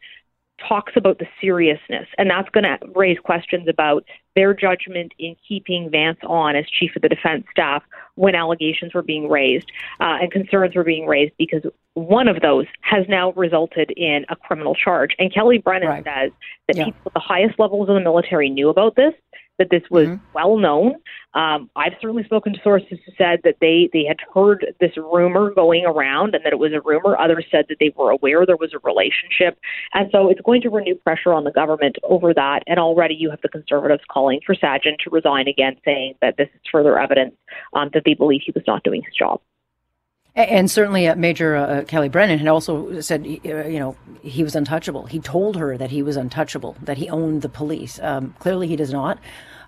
talks 0.66 0.92
about 0.96 1.18
the 1.18 1.26
seriousness, 1.40 2.06
and 2.18 2.30
that's 2.30 2.48
going 2.50 2.64
to 2.64 2.78
raise 2.94 3.18
questions 3.18 3.68
about 3.68 4.04
their 4.34 4.54
judgment 4.54 5.12
in 5.18 5.36
keeping 5.46 5.90
Vance 5.90 6.18
on 6.24 6.56
as 6.56 6.64
chief 6.68 6.94
of 6.96 7.02
the 7.02 7.08
defense 7.08 7.44
staff 7.50 7.82
when 8.14 8.34
allegations 8.34 8.94
were 8.94 9.02
being 9.02 9.28
raised 9.28 9.70
uh, 10.00 10.18
and 10.20 10.30
concerns 10.30 10.74
were 10.74 10.84
being 10.84 11.06
raised 11.06 11.32
because 11.38 11.62
one 11.94 12.28
of 12.28 12.40
those 12.42 12.66
has 12.82 13.06
now 13.08 13.32
resulted 13.32 13.90
in 13.96 14.26
a 14.28 14.36
criminal 14.36 14.74
charge. 14.74 15.14
And 15.18 15.32
Kelly 15.32 15.58
Brennan 15.58 15.88
right. 15.88 16.04
says 16.04 16.32
that 16.68 16.76
yeah. 16.76 16.84
people 16.84 17.00
at 17.06 17.14
the 17.14 17.20
highest 17.20 17.58
levels 17.58 17.88
of 17.88 17.94
the 17.94 18.00
military 18.00 18.50
knew 18.50 18.68
about 18.68 18.96
this 18.96 19.14
that 19.58 19.68
this 19.70 19.82
was 19.90 20.08
mm-hmm. 20.08 20.32
well 20.34 20.56
known. 20.58 20.96
Um, 21.34 21.70
I've 21.76 21.92
certainly 22.00 22.24
spoken 22.24 22.54
to 22.54 22.58
sources 22.62 22.98
who 23.04 23.12
said 23.18 23.40
that 23.44 23.56
they, 23.60 23.90
they 23.92 24.04
had 24.06 24.16
heard 24.34 24.66
this 24.80 24.96
rumor 24.96 25.50
going 25.54 25.84
around 25.84 26.34
and 26.34 26.44
that 26.44 26.52
it 26.52 26.58
was 26.58 26.72
a 26.72 26.80
rumor. 26.80 27.18
Others 27.18 27.46
said 27.50 27.66
that 27.68 27.76
they 27.78 27.92
were 27.96 28.10
aware 28.10 28.46
there 28.46 28.56
was 28.56 28.72
a 28.74 28.78
relationship. 28.78 29.58
And 29.92 30.08
so 30.10 30.30
it's 30.30 30.40
going 30.40 30.62
to 30.62 30.70
renew 30.70 30.94
pressure 30.94 31.34
on 31.34 31.44
the 31.44 31.50
government 31.50 31.96
over 32.04 32.32
that. 32.32 32.60
And 32.66 32.78
already 32.78 33.14
you 33.14 33.30
have 33.30 33.40
the 33.42 33.48
Conservatives 33.48 34.02
calling 34.10 34.40
for 34.46 34.54
Sajjan 34.54 34.98
to 35.04 35.10
resign 35.10 35.48
again, 35.48 35.76
saying 35.84 36.14
that 36.22 36.36
this 36.38 36.48
is 36.54 36.60
further 36.72 36.98
evidence 36.98 37.34
um, 37.74 37.90
that 37.92 38.02
they 38.04 38.14
believe 38.14 38.40
he 38.44 38.52
was 38.54 38.64
not 38.66 38.82
doing 38.82 39.02
his 39.02 39.14
job. 39.14 39.40
And 40.36 40.70
certainly, 40.70 41.08
uh, 41.08 41.16
Major 41.16 41.56
uh, 41.56 41.84
Kelly 41.88 42.10
Brennan 42.10 42.38
had 42.38 42.48
also 42.48 43.00
said, 43.00 43.22
uh, 43.22 43.64
you 43.64 43.78
know, 43.78 43.96
he 44.22 44.44
was 44.44 44.54
untouchable. 44.54 45.06
He 45.06 45.18
told 45.18 45.56
her 45.56 45.78
that 45.78 45.90
he 45.90 46.02
was 46.02 46.16
untouchable, 46.16 46.76
that 46.82 46.98
he 46.98 47.08
owned 47.08 47.40
the 47.40 47.48
police. 47.48 47.98
Um, 48.00 48.34
clearly, 48.38 48.68
he 48.68 48.76
does 48.76 48.92
not. 48.92 49.18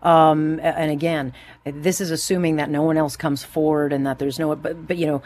Um, 0.02 0.60
and 0.62 0.90
again, 0.90 1.32
this 1.64 2.02
is 2.02 2.10
assuming 2.10 2.56
that 2.56 2.68
no 2.68 2.82
one 2.82 2.98
else 2.98 3.16
comes 3.16 3.42
forward 3.42 3.94
and 3.94 4.06
that 4.06 4.18
there's 4.18 4.38
no. 4.38 4.54
But, 4.54 4.86
but 4.86 4.98
you 4.98 5.06
know, 5.06 5.22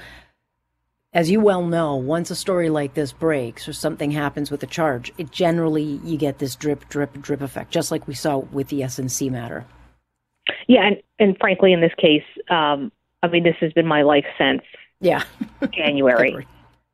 as 1.12 1.28
you 1.28 1.40
well 1.40 1.66
know, 1.66 1.96
once 1.96 2.30
a 2.30 2.36
story 2.36 2.70
like 2.70 2.94
this 2.94 3.12
breaks 3.12 3.68
or 3.68 3.72
something 3.72 4.12
happens 4.12 4.48
with 4.48 4.62
a 4.62 4.66
charge, 4.66 5.12
it 5.18 5.32
generally 5.32 6.00
you 6.04 6.16
get 6.16 6.38
this 6.38 6.54
drip, 6.54 6.88
drip, 6.88 7.20
drip 7.20 7.40
effect, 7.40 7.72
just 7.72 7.90
like 7.90 8.06
we 8.06 8.14
saw 8.14 8.38
with 8.38 8.68
the 8.68 8.82
SNC 8.82 9.28
matter. 9.30 9.66
Yeah, 10.68 10.86
and, 10.86 11.02
and 11.18 11.36
frankly, 11.38 11.72
in 11.72 11.80
this 11.80 11.92
case, 11.98 12.24
um, 12.48 12.92
I 13.24 13.28
mean, 13.28 13.42
this 13.42 13.56
has 13.60 13.72
been 13.72 13.86
my 13.86 14.02
life 14.02 14.24
since 14.38 14.62
yeah. 15.02 15.24
January. 15.72 16.46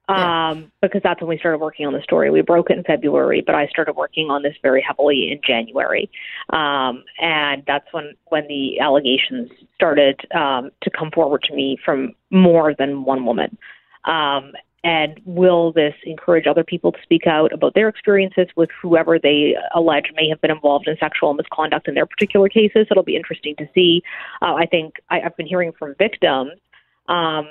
Um, 0.08 0.72
because 0.80 1.02
that's 1.04 1.20
when 1.20 1.28
we 1.28 1.38
started 1.38 1.58
working 1.58 1.86
on 1.86 1.92
the 1.92 2.00
story. 2.00 2.30
We 2.30 2.40
broke 2.40 2.70
it 2.70 2.78
in 2.78 2.84
February, 2.84 3.42
but 3.44 3.54
I 3.54 3.66
started 3.66 3.92
working 3.94 4.30
on 4.30 4.42
this 4.42 4.54
very 4.62 4.80
heavily 4.80 5.30
in 5.30 5.40
January. 5.46 6.10
Um, 6.48 7.04
and 7.20 7.62
that's 7.66 7.86
when, 7.92 8.14
when 8.28 8.48
the 8.48 8.80
allegations 8.80 9.50
started 9.74 10.18
um, 10.34 10.70
to 10.82 10.90
come 10.90 11.10
forward 11.10 11.42
to 11.42 11.54
me 11.54 11.76
from 11.84 12.14
more 12.30 12.74
than 12.74 13.04
one 13.04 13.26
woman. 13.26 13.58
Um, 14.04 14.52
and 14.82 15.20
will 15.26 15.72
this 15.72 15.94
encourage 16.04 16.46
other 16.46 16.64
people 16.64 16.92
to 16.92 17.02
speak 17.02 17.26
out 17.26 17.52
about 17.52 17.74
their 17.74 17.88
experiences 17.88 18.46
with 18.56 18.70
whoever 18.80 19.18
they 19.18 19.56
allege 19.74 20.12
may 20.14 20.28
have 20.30 20.40
been 20.40 20.52
involved 20.52 20.88
in 20.88 20.96
sexual 20.98 21.34
misconduct 21.34 21.86
in 21.86 21.94
their 21.94 22.06
particular 22.06 22.48
cases? 22.48 22.86
It'll 22.90 23.02
be 23.02 23.16
interesting 23.16 23.56
to 23.56 23.68
see. 23.74 24.02
Uh, 24.40 24.54
I 24.54 24.64
think 24.64 24.94
I, 25.10 25.20
I've 25.20 25.36
been 25.36 25.46
hearing 25.46 25.72
from 25.78 25.94
victims. 25.98 26.52
Um, 27.08 27.48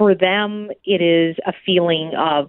for 0.00 0.14
them, 0.14 0.70
it 0.82 1.02
is 1.02 1.36
a 1.46 1.52
feeling 1.66 2.12
of 2.16 2.48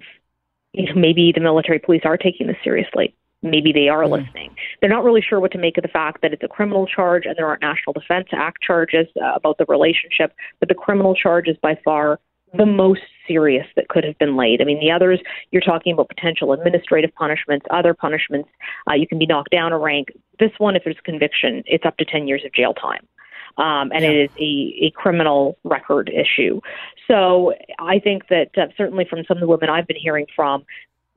you 0.72 0.86
know, 0.86 0.94
maybe 0.96 1.34
the 1.36 1.42
military 1.42 1.80
police 1.80 2.04
are 2.06 2.16
taking 2.16 2.48
this 2.48 2.56
seriously. 2.64 3.14
Maybe 3.44 3.74
they 3.74 3.90
are 3.90 4.04
mm-hmm. 4.04 4.24
listening. 4.24 4.56
They're 4.80 4.90
not 4.90 5.04
really 5.04 5.22
sure 5.22 5.42
what 5.42 5.52
to 5.52 5.58
make 5.58 5.78
of 5.78 5.82
the 5.82 5.90
fact 5.90 6.22
that 6.22 6.32
it's 6.32 6.44
a 6.44 6.48
criminal 6.48 6.88
charge 6.88 7.26
and 7.26 7.36
there 7.36 7.46
aren't 7.46 7.62
National 7.62 7.92
Defense 7.92 8.30
Act 8.32 8.62
charges 8.62 9.08
uh, 9.22 9.34
about 9.36 9.58
the 9.58 9.66
relationship, 9.68 10.34
but 10.62 10.70
the 10.70 10.76
criminal 10.76 11.14
charge 11.14 11.50
is 11.50 11.58
by 11.62 11.78
far 11.84 12.22
the 12.58 12.66
most 12.66 13.02
serious 13.28 13.68
that 13.76 13.90
could 13.90 14.06
have 14.06 14.18
been 14.18 14.38
laid. 14.38 14.62
I 14.62 14.64
mean, 14.64 14.80
the 14.80 14.92
others, 14.92 15.20
you're 15.52 15.62
talking 15.62 15.92
about 15.92 16.08
potential 16.08 16.54
administrative 16.54 17.14
punishments, 17.16 17.66
other 17.70 17.94
punishments. 17.94 18.48
Uh, 18.90 18.94
you 18.94 19.08
can 19.08 19.20
be 19.20 19.26
knocked 19.26 19.52
down 19.52 19.74
a 19.74 19.78
rank. 19.78 20.08
This 20.40 20.52
one, 20.58 20.78
if 20.78 20.86
there's 20.86 20.96
conviction, 21.04 21.64
it's 21.66 21.86
up 21.86 21.98
to 21.98 22.06
10 22.06 22.30
years 22.30 22.44
of 22.46 22.54
jail 22.54 22.74
time. 22.74 23.06
Um, 23.58 23.92
and 23.94 24.04
yeah. 24.04 24.10
it 24.10 24.16
is 24.24 24.30
a, 24.40 24.86
a 24.88 24.92
criminal 24.92 25.58
record 25.64 26.10
issue. 26.10 26.62
So 27.08 27.54
I 27.80 28.00
think 28.00 28.28
that 28.30 28.52
uh, 28.58 28.68
certainly 28.78 29.06
from 29.10 29.24
some 29.28 29.38
of 29.38 29.42
the 29.42 29.48
women 29.48 29.70
I've 29.70 29.88
been 29.88 29.98
hearing 29.98 30.28
from, 30.36 30.66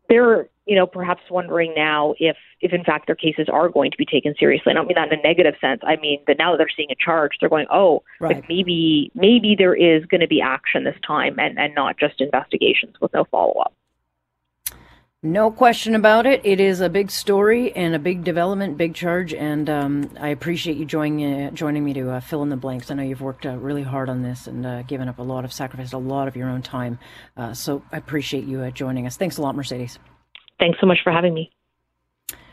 they're 0.08 0.48
you 0.66 0.76
know 0.76 0.86
perhaps 0.86 1.22
wondering 1.30 1.72
now 1.76 2.14
if 2.18 2.36
if 2.60 2.72
in 2.72 2.84
fact 2.84 3.06
their 3.06 3.16
cases 3.16 3.48
are 3.52 3.68
going 3.68 3.90
to 3.90 3.96
be 3.96 4.04
taken 4.04 4.34
seriously. 4.38 4.72
I 4.72 4.74
don't 4.74 4.86
mean 4.86 4.96
that 4.96 5.12
in 5.12 5.18
a 5.18 5.22
negative 5.22 5.54
sense. 5.60 5.80
I 5.84 5.96
mean 5.96 6.20
that 6.26 6.38
now 6.38 6.52
that 6.52 6.58
they're 6.58 6.68
seeing 6.74 6.90
a 6.90 6.96
charge, 6.96 7.32
they're 7.40 7.48
going, 7.48 7.66
oh, 7.70 8.02
right. 8.20 8.36
like 8.36 8.48
maybe 8.48 9.10
maybe 9.14 9.54
there 9.56 9.74
is 9.74 10.04
going 10.06 10.20
to 10.20 10.28
be 10.28 10.40
action 10.40 10.84
this 10.84 10.96
time, 11.06 11.38
and 11.38 11.58
and 11.58 11.74
not 11.74 11.98
just 11.98 12.20
investigations 12.20 12.96
with 13.00 13.12
no 13.12 13.24
follow 13.24 13.54
up. 13.60 13.74
No 15.26 15.50
question 15.50 15.94
about 15.94 16.26
it. 16.26 16.42
It 16.44 16.60
is 16.60 16.82
a 16.82 16.90
big 16.90 17.10
story 17.10 17.74
and 17.74 17.94
a 17.94 17.98
big 17.98 18.24
development, 18.24 18.76
big 18.76 18.94
charge, 18.94 19.32
and 19.32 19.70
um, 19.70 20.10
I 20.20 20.28
appreciate 20.28 20.76
you 20.76 20.84
joining 20.84 21.46
uh, 21.46 21.50
joining 21.50 21.82
me 21.82 21.94
to 21.94 22.10
uh, 22.10 22.20
fill 22.20 22.42
in 22.42 22.50
the 22.50 22.58
blanks. 22.58 22.90
I 22.90 22.94
know 22.94 23.04
you've 23.04 23.22
worked 23.22 23.46
uh, 23.46 23.56
really 23.56 23.82
hard 23.82 24.10
on 24.10 24.20
this 24.20 24.46
and 24.46 24.66
uh, 24.66 24.82
given 24.82 25.08
up 25.08 25.18
a 25.18 25.22
lot 25.22 25.46
of 25.46 25.50
sacrifice, 25.50 25.94
a 25.94 25.98
lot 25.98 26.28
of 26.28 26.36
your 26.36 26.50
own 26.50 26.60
time. 26.60 26.98
Uh, 27.38 27.54
so 27.54 27.82
I 27.90 27.96
appreciate 27.96 28.44
you 28.44 28.60
uh, 28.60 28.70
joining 28.70 29.06
us. 29.06 29.16
Thanks 29.16 29.38
a 29.38 29.42
lot, 29.42 29.56
Mercedes. 29.56 29.98
Thanks 30.58 30.78
so 30.78 30.86
much 30.86 30.98
for 31.02 31.10
having 31.10 31.32
me. 31.32 31.53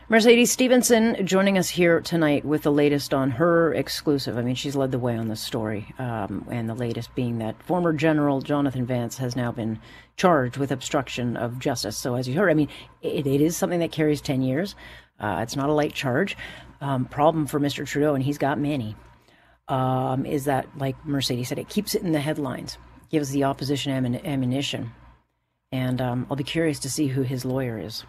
Mercedes 0.08 0.50
Stephenson 0.50 1.24
joining 1.24 1.56
us 1.56 1.70
here 1.70 2.00
tonight 2.00 2.44
with 2.44 2.62
the 2.62 2.72
latest 2.72 3.14
on 3.14 3.30
her 3.30 3.72
exclusive. 3.72 4.36
I 4.36 4.42
mean, 4.42 4.56
she's 4.56 4.74
led 4.74 4.90
the 4.90 4.98
way 4.98 5.16
on 5.16 5.28
this 5.28 5.40
story, 5.40 5.94
um, 5.98 6.44
and 6.50 6.68
the 6.68 6.74
latest 6.74 7.14
being 7.14 7.38
that 7.38 7.62
former 7.62 7.92
General 7.92 8.40
Jonathan 8.40 8.84
Vance 8.84 9.16
has 9.18 9.36
now 9.36 9.52
been 9.52 9.78
charged 10.16 10.56
with 10.56 10.72
obstruction 10.72 11.36
of 11.36 11.60
justice. 11.60 11.96
So, 11.96 12.16
as 12.16 12.28
you 12.28 12.34
heard, 12.34 12.50
I 12.50 12.54
mean, 12.54 12.68
it, 13.00 13.26
it 13.26 13.40
is 13.40 13.56
something 13.56 13.78
that 13.78 13.92
carries 13.92 14.20
10 14.20 14.42
years. 14.42 14.74
Uh, 15.20 15.38
it's 15.40 15.56
not 15.56 15.70
a 15.70 15.72
light 15.72 15.94
charge. 15.94 16.36
Um, 16.80 17.04
problem 17.04 17.46
for 17.46 17.60
Mr. 17.60 17.86
Trudeau, 17.86 18.14
and 18.14 18.24
he's 18.24 18.38
got 18.38 18.58
many, 18.58 18.96
um, 19.68 20.26
is 20.26 20.46
that, 20.46 20.66
like 20.76 20.96
Mercedes 21.06 21.48
said, 21.48 21.60
it 21.60 21.68
keeps 21.68 21.94
it 21.94 22.02
in 22.02 22.10
the 22.10 22.20
headlines, 22.20 22.76
gives 23.08 23.30
the 23.30 23.44
opposition 23.44 24.16
ammunition. 24.26 24.92
And 25.70 26.02
um, 26.02 26.26
I'll 26.28 26.36
be 26.36 26.44
curious 26.44 26.80
to 26.80 26.90
see 26.90 27.06
who 27.06 27.22
his 27.22 27.44
lawyer 27.44 27.78
is. 27.78 28.04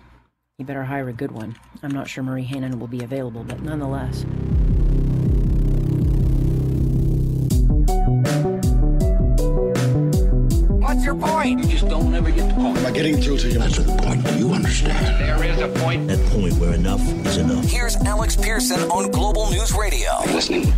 You 0.60 0.66
better 0.66 0.84
hire 0.84 1.10
a 1.10 1.14
good 1.14 1.32
one. 1.32 1.56
I'm 1.82 1.90
not 1.90 2.08
sure 2.08 2.24
Marie 2.24 2.44
Henein 2.44 2.78
will 2.78 2.86
be 2.86 3.04
available, 3.04 3.44
but 3.44 3.64
nonetheless. 3.64 4.24
What's 10.80 11.04
your 11.04 11.16
point? 11.16 11.62
You 11.62 11.68
just 11.68 11.88
don't 11.88 12.14
ever 12.14 12.30
get 12.30 12.50
the 12.50 12.54
point. 12.54 12.78
Am 12.78 12.86
I 12.86 12.92
getting 12.92 13.20
through 13.20 13.40
to 13.40 13.50
you? 13.50 13.58
That's 13.58 13.78
the 13.78 13.98
point. 14.04 14.24
Do 14.28 14.38
you 14.38 14.54
understand? 14.54 15.20
There 15.20 15.44
is 15.44 15.60
a 15.60 15.70
point. 15.80 16.08
That 16.08 16.24
point 16.30 16.54
where 16.58 16.76
enough 16.76 17.02
is 17.02 17.38
enough. 17.38 17.66
Here's 17.66 17.96
Alex 17.96 18.36
Pearson 18.36 18.80
on 18.92 19.10
Global 19.10 19.50
News 19.50 19.74
Radio. 19.74 20.12
Are 20.12 20.28
you 20.28 20.34
listening? 20.36 20.74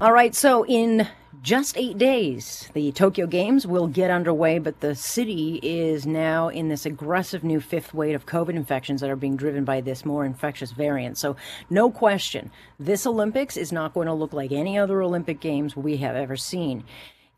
All 0.00 0.12
right, 0.12 0.36
so 0.36 0.64
in 0.66 1.08
just 1.42 1.76
eight 1.78 1.96
days. 1.96 2.68
The 2.74 2.92
Tokyo 2.92 3.26
Games 3.26 3.66
will 3.66 3.86
get 3.86 4.10
underway, 4.10 4.58
but 4.58 4.80
the 4.80 4.94
city 4.94 5.58
is 5.62 6.06
now 6.06 6.48
in 6.48 6.68
this 6.68 6.84
aggressive 6.84 7.42
new 7.42 7.60
fifth 7.60 7.94
wave 7.94 8.14
of 8.14 8.26
COVID 8.26 8.54
infections 8.54 9.00
that 9.00 9.10
are 9.10 9.16
being 9.16 9.36
driven 9.36 9.64
by 9.64 9.80
this 9.80 10.04
more 10.04 10.24
infectious 10.24 10.72
variant. 10.72 11.16
So, 11.16 11.36
no 11.70 11.90
question, 11.90 12.50
this 12.78 13.06
Olympics 13.06 13.56
is 13.56 13.72
not 13.72 13.94
going 13.94 14.06
to 14.06 14.12
look 14.12 14.32
like 14.32 14.52
any 14.52 14.78
other 14.78 15.00
Olympic 15.00 15.40
Games 15.40 15.76
we 15.76 15.96
have 15.98 16.16
ever 16.16 16.36
seen. 16.36 16.84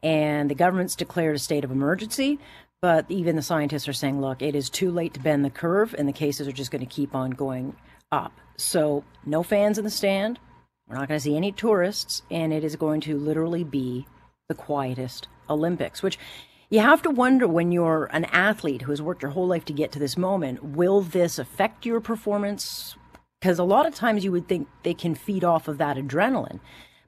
And 0.03 0.51
the 0.51 0.57
government's 0.57 0.97
declared 0.97 1.37
a 1.37 1.39
state 1.39 1.65
of 1.65 1.71
emergency, 1.71 2.41
but 2.81 3.07
even 3.09 3.37
the 3.37 3.43
scientists 3.43 3.87
are 3.87 3.93
saying, 3.93 4.21
look, 4.21 4.43
it 4.43 4.57
is 4.57 4.69
too 4.69 4.91
late 4.91 5.15
to 5.15 5.21
bend 5.21 5.45
the 5.45 5.51
curve, 5.51 5.95
and 5.97 6.09
the 6.09 6.13
cases 6.13 6.49
are 6.49 6.53
just 6.53 6.73
going 6.73 6.85
to 6.85 6.93
keep 6.93 7.15
on 7.15 7.31
going 7.31 7.77
up. 8.11 8.33
So, 8.57 9.05
no 9.25 9.45
fans 9.45 9.79
in 9.79 9.85
the 9.85 9.91
stand, 9.91 10.41
we're 10.93 10.99
not 10.99 11.09
going 11.09 11.19
to 11.19 11.25
see 11.25 11.37
any 11.37 11.53
tourists, 11.53 12.21
and 12.31 12.53
it 12.53 12.63
is 12.63 12.77
going 12.77 13.01
to 13.01 13.17
literally 13.17 13.65
be 13.65 14.07
the 14.49 14.55
quietest 14.55 15.27
Olympics, 15.49 16.03
which 16.03 16.19
you 16.69 16.81
have 16.81 17.01
to 17.03 17.11
wonder 17.11 17.49
when 17.49 17.73
you're 17.73 18.11
an 18.13 18.27
athlete 18.27 18.83
who 18.83 18.93
has 18.93 19.01
worked 19.01 19.23
your 19.23 19.31
whole 19.31 19.47
life 19.47 19.65
to 19.67 19.73
get 19.73 19.91
to 19.93 19.99
this 19.99 20.19
moment 20.19 20.63
will 20.63 21.01
this 21.01 21.39
affect 21.39 21.87
your 21.87 22.01
performance? 22.01 22.95
Because 23.41 23.59
a 23.59 23.65
lot 23.65 23.87
of 23.87 23.95
times 23.95 24.23
you 24.23 24.33
would 24.33 24.49
think 24.49 24.69
they 24.83 24.93
can 24.93 25.15
feed 25.15 25.45
off 25.45 25.67
of 25.67 25.79
that 25.79 25.97
adrenaline, 25.97 26.61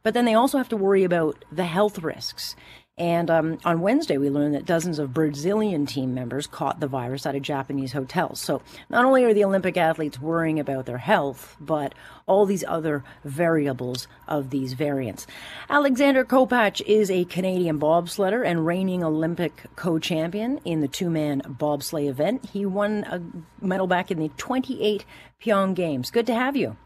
but 0.02 0.14
then 0.14 0.24
they 0.24 0.34
also 0.34 0.56
have 0.56 0.70
to 0.70 0.78
worry 0.78 1.04
about 1.04 1.44
the 1.52 1.64
health 1.64 1.98
risks. 1.98 2.56
And 2.96 3.28
um, 3.28 3.58
on 3.64 3.80
Wednesday, 3.80 4.18
we 4.18 4.30
learned 4.30 4.54
that 4.54 4.66
dozens 4.66 5.00
of 5.00 5.12
Brazilian 5.12 5.84
team 5.84 6.14
members 6.14 6.46
caught 6.46 6.78
the 6.78 6.86
virus 6.86 7.26
at 7.26 7.34
a 7.34 7.40
Japanese 7.40 7.92
hotel. 7.92 8.36
So 8.36 8.62
not 8.88 9.04
only 9.04 9.24
are 9.24 9.34
the 9.34 9.44
Olympic 9.44 9.76
athletes 9.76 10.20
worrying 10.20 10.60
about 10.60 10.86
their 10.86 10.98
health, 10.98 11.56
but 11.58 11.92
all 12.26 12.46
these 12.46 12.62
other 12.68 13.02
variables 13.24 14.06
of 14.28 14.50
these 14.50 14.74
variants. 14.74 15.26
Alexander 15.68 16.24
Kopacz 16.24 16.80
is 16.86 17.10
a 17.10 17.24
Canadian 17.24 17.80
bobsledder 17.80 18.46
and 18.46 18.64
reigning 18.64 19.02
Olympic 19.02 19.64
co-champion 19.74 20.58
in 20.64 20.80
the 20.80 20.88
two-man 20.88 21.42
bobsleigh 21.42 22.08
event. 22.08 22.46
He 22.46 22.64
won 22.64 23.04
a 23.10 23.20
medal 23.64 23.88
back 23.88 24.12
in 24.12 24.20
the 24.20 24.28
28 24.36 25.04
Pyong 25.42 25.74
Games. 25.74 26.12
Good 26.12 26.26
to 26.28 26.34
have 26.34 26.54
you. 26.54 26.76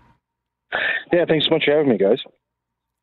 Yeah, 1.12 1.26
thanks 1.26 1.46
so 1.46 1.50
much 1.50 1.64
for 1.66 1.72
having 1.72 1.90
me, 1.90 1.98
guys. 1.98 2.18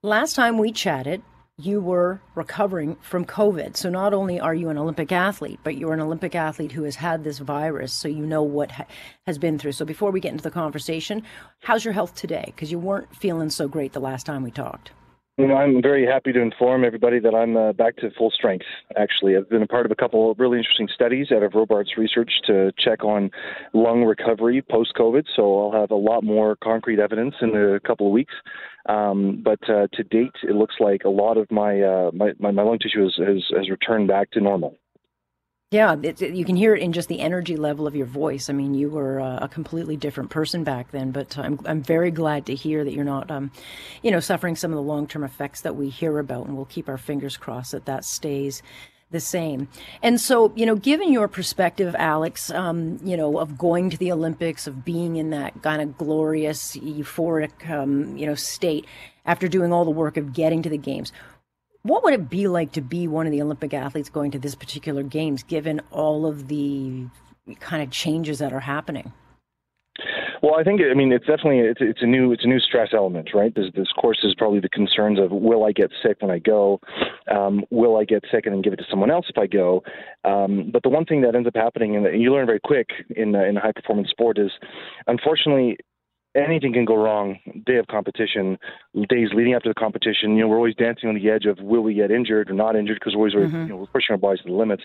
Last 0.01 0.35
time 0.35 0.57
we 0.57 0.71
chatted, 0.71 1.21
you 1.57 1.79
were 1.79 2.19
recovering 2.35 2.97
from 2.97 3.23
COVID. 3.23 3.77
So 3.77 3.89
not 3.89 4.13
only 4.13 4.39
are 4.39 4.53
you 4.53 4.69
an 4.69 4.77
Olympic 4.77 5.11
athlete, 5.13 5.59
but 5.63 5.77
you're 5.77 5.93
an 5.93 6.01
Olympic 6.01 6.35
athlete 6.35 6.73
who 6.73 6.83
has 6.83 6.97
had 6.97 7.23
this 7.23 7.39
virus, 7.39 7.93
so 7.93 8.09
you 8.09 8.25
know 8.25 8.43
what 8.43 8.71
ha- 8.71 8.87
has 9.25 9.37
been 9.37 9.57
through. 9.57 9.71
So 9.71 9.85
before 9.85 10.11
we 10.11 10.19
get 10.19 10.33
into 10.33 10.43
the 10.43 10.51
conversation, 10.51 11.23
how's 11.61 11.85
your 11.85 11.93
health 11.93 12.13
today? 12.13 12.43
Because 12.47 12.71
you 12.71 12.79
weren't 12.79 13.15
feeling 13.15 13.49
so 13.49 13.69
great 13.69 13.93
the 13.93 14.01
last 14.01 14.25
time 14.25 14.43
we 14.43 14.51
talked. 14.51 14.91
I'm 15.37 15.81
very 15.81 16.05
happy 16.05 16.31
to 16.31 16.39
inform 16.39 16.85
everybody 16.85 17.19
that 17.19 17.35
I'm 17.35 17.57
uh, 17.57 17.73
back 17.73 17.97
to 17.97 18.09
full 18.17 18.31
strength. 18.31 18.65
Actually, 18.95 19.35
I've 19.35 19.49
been 19.49 19.63
a 19.63 19.67
part 19.67 19.85
of 19.85 19.91
a 19.91 19.95
couple 19.95 20.31
of 20.31 20.39
really 20.39 20.57
interesting 20.57 20.87
studies 20.93 21.27
out 21.29 21.43
of 21.43 21.55
Robarts 21.55 21.97
Research 21.97 22.31
to 22.47 22.71
check 22.79 23.03
on 23.03 23.29
lung 23.73 24.05
recovery 24.05 24.61
post 24.61 24.93
COVID. 24.97 25.25
So 25.35 25.59
I'll 25.59 25.81
have 25.81 25.91
a 25.91 25.95
lot 25.95 26.23
more 26.23 26.55
concrete 26.63 26.99
evidence 26.99 27.35
in 27.41 27.53
a 27.53 27.81
couple 27.81 28.07
of 28.07 28.13
weeks. 28.13 28.33
Um, 28.87 29.41
but 29.43 29.59
uh, 29.69 29.87
to 29.91 30.03
date, 30.03 30.35
it 30.43 30.55
looks 30.55 30.75
like 30.79 31.03
a 31.03 31.09
lot 31.09 31.35
of 31.37 31.51
my 31.51 31.81
uh, 31.81 32.11
my, 32.13 32.31
my, 32.39 32.51
my 32.51 32.63
lung 32.63 32.79
tissue 32.79 33.03
has, 33.03 33.15
has, 33.17 33.43
has 33.57 33.69
returned 33.69 34.07
back 34.07 34.31
to 34.31 34.39
normal. 34.39 34.77
Yeah, 35.75 35.97
it, 36.01 36.21
you 36.21 36.45
can 36.45 36.55
hear 36.55 36.73
it 36.73 36.81
in 36.81 36.93
just 36.93 37.09
the 37.09 37.19
energy 37.19 37.57
level 37.57 37.85
of 37.85 37.97
your 37.97 38.05
voice. 38.05 38.49
I 38.49 38.53
mean, 38.53 38.75
you 38.75 38.89
were 38.89 39.19
uh, 39.19 39.39
a 39.41 39.49
completely 39.49 39.97
different 39.97 40.29
person 40.29 40.63
back 40.63 40.91
then. 40.91 41.11
But 41.11 41.37
I'm 41.37 41.59
I'm 41.65 41.83
very 41.83 42.11
glad 42.11 42.45
to 42.45 42.55
hear 42.55 42.85
that 42.85 42.93
you're 42.93 43.03
not, 43.03 43.29
um, 43.29 43.51
you 44.01 44.09
know, 44.09 44.21
suffering 44.21 44.55
some 44.55 44.71
of 44.71 44.77
the 44.77 44.81
long 44.81 45.05
term 45.05 45.25
effects 45.25 45.61
that 45.61 45.75
we 45.75 45.89
hear 45.89 46.17
about, 46.17 46.45
and 46.45 46.55
we'll 46.55 46.63
keep 46.63 46.87
our 46.87 46.97
fingers 46.97 47.35
crossed 47.35 47.73
that 47.73 47.87
that 47.87 48.05
stays 48.05 48.63
the 49.11 49.19
same. 49.19 49.67
And 50.01 50.21
so, 50.21 50.53
you 50.55 50.65
know, 50.65 50.75
given 50.77 51.11
your 51.11 51.27
perspective, 51.27 51.93
Alex, 51.99 52.51
um, 52.51 52.97
you 53.03 53.17
know, 53.17 53.37
of 53.37 53.57
going 53.57 53.89
to 53.89 53.97
the 53.97 54.13
Olympics, 54.13 54.67
of 54.67 54.85
being 54.85 55.17
in 55.17 55.31
that 55.31 55.61
kind 55.61 55.81
of 55.81 55.97
glorious, 55.97 56.77
euphoric, 56.77 57.69
um, 57.69 58.15
you 58.15 58.25
know, 58.25 58.35
state 58.35 58.85
after 59.25 59.49
doing 59.49 59.73
all 59.73 59.83
the 59.83 59.91
work 59.91 60.15
of 60.15 60.31
getting 60.31 60.61
to 60.61 60.69
the 60.69 60.77
games, 60.77 61.11
what 61.85 62.03
would 62.03 62.15
it 62.15 62.29
be 62.29 62.47
like 62.47 62.71
to 62.71 62.81
be 62.81 63.07
one 63.07 63.27
of 63.27 63.31
the 63.31 63.43
Olympic 63.43 63.71
athletes 63.73 64.09
going 64.09 64.31
to 64.31 64.39
this 64.39 64.55
particular 64.55 65.03
games, 65.03 65.43
given 65.43 65.81
all 65.91 66.25
of 66.25 66.47
the 66.47 67.05
kind 67.59 67.83
of 67.83 67.91
changes 67.91 68.39
that 68.39 68.51
are 68.51 68.59
happening? 68.59 69.13
Well, 70.41 70.55
I 70.59 70.63
think 70.63 70.81
I 70.81 70.93
mean 70.95 71.11
it's 71.11 71.25
definitely 71.25 71.59
it's 71.59 71.79
it's 71.81 72.01
a 72.01 72.05
new 72.07 72.31
it's 72.31 72.43
a 72.43 72.47
new 72.47 72.59
stress 72.59 72.89
element, 72.93 73.29
right? 73.33 73.53
This 73.53 73.65
this 73.75 73.87
course 73.99 74.19
is 74.23 74.33
probably 74.35 74.59
the 74.59 74.69
concerns 74.69 75.19
of 75.19 75.31
will 75.31 75.63
I 75.63 75.71
get 75.71 75.91
sick 76.03 76.17
when 76.21 76.31
I 76.31 76.39
go, 76.39 76.79
um, 77.31 77.63
will 77.69 77.97
I 77.97 78.03
get 78.03 78.23
sick 78.31 78.45
and 78.45 78.53
then 78.53 78.61
give 78.61 78.73
it 78.73 78.77
to 78.77 78.85
someone 78.89 79.11
else 79.11 79.27
if 79.29 79.37
I 79.37 79.47
go. 79.47 79.83
Um, 80.23 80.71
but 80.73 80.83
the 80.83 80.89
one 80.89 81.05
thing 81.05 81.21
that 81.21 81.35
ends 81.35 81.47
up 81.47 81.55
happening, 81.55 81.95
and 81.95 82.21
you 82.21 82.33
learn 82.33 82.45
very 82.47 82.59
quick 82.59 82.89
in 83.15 83.35
uh, 83.35 83.43
in 83.43 83.55
high 83.55 83.71
performance 83.71 84.09
sport, 84.09 84.37
is 84.37 84.51
unfortunately 85.07 85.77
anything 86.35 86.73
can 86.73 86.85
go 86.85 86.95
wrong 86.95 87.39
day 87.65 87.77
of 87.77 87.87
competition, 87.87 88.57
days 89.09 89.29
leading 89.33 89.55
up 89.55 89.63
to 89.63 89.69
the 89.69 89.75
competition. 89.75 90.35
You 90.35 90.41
know, 90.41 90.47
we're 90.47 90.57
always 90.57 90.75
dancing 90.75 91.09
on 91.09 91.15
the 91.15 91.29
edge 91.29 91.45
of 91.45 91.59
will 91.59 91.81
we 91.81 91.93
get 91.93 92.11
injured 92.11 92.49
or 92.49 92.53
not 92.53 92.75
injured 92.75 92.97
because 92.99 93.15
we're 93.15 93.29
always 93.29 93.33
mm-hmm. 93.33 93.63
you 93.63 93.69
know, 93.69 93.75
we're 93.77 93.87
pushing 93.87 94.11
our 94.13 94.17
bodies 94.17 94.41
to 94.43 94.49
the 94.49 94.55
limits. 94.55 94.83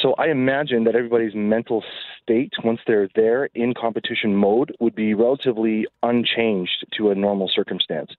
So 0.00 0.14
I 0.16 0.28
imagine 0.28 0.84
that 0.84 0.94
everybody's 0.94 1.34
mental 1.34 1.82
state, 2.22 2.52
once 2.62 2.78
they're 2.86 3.08
there 3.16 3.46
in 3.54 3.74
competition 3.74 4.34
mode, 4.34 4.74
would 4.78 4.94
be 4.94 5.12
relatively 5.14 5.86
unchanged 6.04 6.86
to 6.96 7.10
a 7.10 7.16
normal 7.16 7.50
circumstance. 7.52 8.12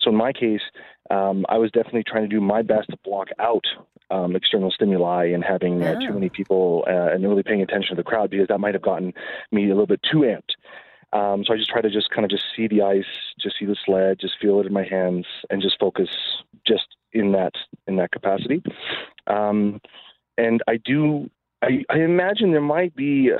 So 0.00 0.10
in 0.10 0.16
my 0.16 0.32
case, 0.32 0.62
um, 1.10 1.44
I 1.50 1.58
was 1.58 1.70
definitely 1.70 2.04
trying 2.04 2.22
to 2.22 2.34
do 2.34 2.40
my 2.40 2.62
best 2.62 2.88
to 2.90 2.98
block 3.04 3.28
out 3.38 3.64
um, 4.10 4.36
external 4.36 4.70
stimuli 4.70 5.26
and 5.26 5.44
having 5.44 5.82
uh, 5.82 6.00
too 6.00 6.14
many 6.14 6.30
people 6.30 6.84
uh, 6.86 7.12
and 7.12 7.22
really 7.28 7.42
paying 7.42 7.60
attention 7.60 7.94
to 7.94 8.02
the 8.02 8.08
crowd 8.08 8.30
because 8.30 8.48
that 8.48 8.58
might 8.58 8.74
have 8.74 8.82
gotten 8.82 9.12
me 9.52 9.66
a 9.66 9.68
little 9.68 9.86
bit 9.86 10.00
too 10.10 10.20
amped. 10.20 10.54
Um, 11.12 11.44
so 11.44 11.54
I 11.54 11.56
just 11.56 11.70
try 11.70 11.80
to 11.80 11.90
just 11.90 12.10
kind 12.10 12.24
of 12.24 12.30
just 12.30 12.44
see 12.54 12.68
the 12.68 12.82
ice, 12.82 13.04
just 13.40 13.58
see 13.58 13.64
the 13.64 13.76
sled, 13.84 14.18
just 14.20 14.34
feel 14.40 14.60
it 14.60 14.66
in 14.66 14.72
my 14.72 14.84
hands, 14.84 15.26
and 15.50 15.62
just 15.62 15.78
focus 15.78 16.08
just 16.66 16.96
in 17.12 17.32
that 17.32 17.52
in 17.86 17.96
that 17.96 18.10
capacity. 18.10 18.62
Um, 19.26 19.80
and 20.36 20.62
I 20.68 20.76
do, 20.76 21.30
I, 21.62 21.84
I 21.90 22.00
imagine 22.00 22.52
there 22.52 22.60
might 22.60 22.94
be. 22.94 23.30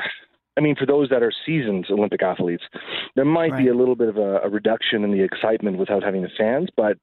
I 0.57 0.61
mean, 0.61 0.75
for 0.75 0.87
those 0.87 1.09
that 1.11 1.23
are 1.23 1.31
seasoned 1.47 1.87
Olympic 1.89 2.21
athletes, 2.21 2.65
there 3.15 3.25
might 3.25 3.53
right. 3.53 3.63
be 3.63 3.69
a 3.69 3.75
little 3.75 3.95
bit 3.95 4.09
of 4.09 4.17
a, 4.17 4.39
a 4.39 4.49
reduction 4.49 5.05
in 5.05 5.13
the 5.13 5.23
excitement 5.23 5.79
without 5.79 6.03
having 6.03 6.23
the 6.23 6.31
fans, 6.37 6.69
but 6.77 6.99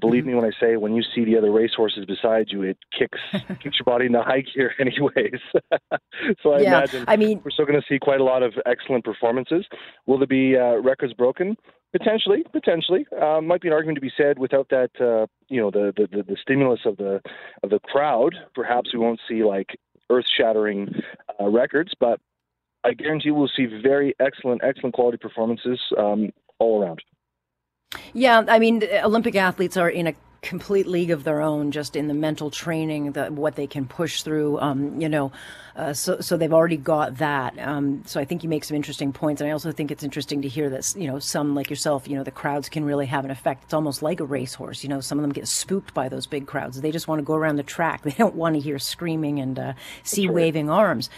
Believe 0.00 0.22
mm-hmm. 0.22 0.30
me 0.30 0.34
when 0.34 0.44
I 0.44 0.60
say, 0.60 0.76
when 0.76 0.94
you 0.94 1.02
see 1.14 1.24
the 1.24 1.36
other 1.36 1.50
racehorses 1.50 2.04
beside 2.04 2.46
you, 2.50 2.62
it 2.62 2.78
kicks 2.96 3.18
kicks 3.32 3.78
your 3.78 3.84
body 3.84 4.06
into 4.06 4.22
high 4.22 4.42
gear, 4.42 4.72
anyways. 4.78 5.40
so 6.42 6.52
I 6.52 6.60
yeah, 6.60 6.78
imagine 6.78 7.04
I 7.06 7.16
mean, 7.16 7.40
we're 7.44 7.50
still 7.50 7.66
going 7.66 7.80
to 7.80 7.86
see 7.88 7.98
quite 7.98 8.20
a 8.20 8.24
lot 8.24 8.42
of 8.42 8.54
excellent 8.66 9.04
performances. 9.04 9.66
Will 10.06 10.18
there 10.18 10.26
be 10.26 10.56
uh, 10.56 10.76
records 10.76 11.12
broken? 11.14 11.56
Potentially, 11.92 12.42
potentially. 12.52 13.06
Uh, 13.20 13.40
might 13.40 13.60
be 13.60 13.68
an 13.68 13.74
argument 13.74 13.96
to 13.96 14.00
be 14.00 14.12
said 14.16 14.38
without 14.38 14.68
that, 14.70 14.90
uh, 15.00 15.26
you 15.48 15.60
know, 15.60 15.70
the, 15.70 15.92
the, 15.96 16.08
the, 16.16 16.22
the 16.24 16.36
stimulus 16.42 16.80
of 16.86 16.96
the 16.96 17.20
of 17.62 17.70
the 17.70 17.78
crowd. 17.78 18.34
Perhaps 18.54 18.92
we 18.92 18.98
won't 18.98 19.20
see 19.28 19.44
like 19.44 19.78
earth-shattering 20.10 20.92
uh, 21.40 21.48
records, 21.48 21.92
but 22.00 22.20
I 22.84 22.94
guarantee 22.94 23.30
we'll 23.30 23.50
see 23.56 23.66
very 23.66 24.14
excellent, 24.20 24.62
excellent 24.64 24.94
quality 24.94 25.18
performances 25.18 25.80
um, 25.96 26.30
all 26.58 26.82
around. 26.82 27.00
Yeah, 28.12 28.44
I 28.48 28.58
mean, 28.58 28.82
Olympic 29.02 29.34
athletes 29.36 29.76
are 29.76 29.88
in 29.88 30.06
a 30.06 30.14
complete 30.44 30.86
league 30.86 31.10
of 31.10 31.24
their 31.24 31.40
own 31.40 31.70
just 31.70 31.96
in 31.96 32.06
the 32.06 32.14
mental 32.14 32.50
training 32.50 33.12
the, 33.12 33.26
what 33.26 33.56
they 33.56 33.66
can 33.66 33.86
push 33.86 34.22
through 34.22 34.60
um, 34.60 35.00
you 35.00 35.08
know 35.08 35.32
uh, 35.76 35.92
so 35.92 36.20
so 36.20 36.36
they've 36.36 36.52
already 36.52 36.76
got 36.76 37.16
that. 37.16 37.58
Um, 37.58 38.04
so 38.06 38.20
I 38.20 38.24
think 38.24 38.44
you 38.44 38.48
make 38.48 38.62
some 38.62 38.76
interesting 38.76 39.12
points 39.12 39.40
and 39.40 39.48
I 39.48 39.52
also 39.52 39.72
think 39.72 39.90
it's 39.90 40.04
interesting 40.04 40.42
to 40.42 40.48
hear 40.48 40.70
that 40.70 40.94
you 40.96 41.08
know 41.08 41.18
some 41.18 41.54
like 41.56 41.68
yourself 41.68 42.06
you 42.06 42.16
know 42.16 42.22
the 42.22 42.30
crowds 42.30 42.68
can 42.68 42.84
really 42.84 43.06
have 43.06 43.24
an 43.24 43.30
effect. 43.32 43.64
It's 43.64 43.74
almost 43.74 44.02
like 44.02 44.20
a 44.20 44.24
racehorse 44.24 44.84
you 44.84 44.88
know 44.88 45.00
some 45.00 45.18
of 45.18 45.22
them 45.22 45.32
get 45.32 45.48
spooked 45.48 45.92
by 45.92 46.08
those 46.08 46.26
big 46.26 46.46
crowds. 46.46 46.80
They 46.80 46.92
just 46.92 47.08
want 47.08 47.18
to 47.18 47.24
go 47.24 47.34
around 47.34 47.56
the 47.56 47.62
track. 47.62 48.02
They 48.04 48.12
don't 48.12 48.36
want 48.36 48.54
to 48.54 48.60
hear 48.60 48.78
screaming 48.78 49.40
and 49.40 49.58
uh, 49.58 49.72
see 50.04 50.28
waving 50.28 50.70
arms 50.70 51.10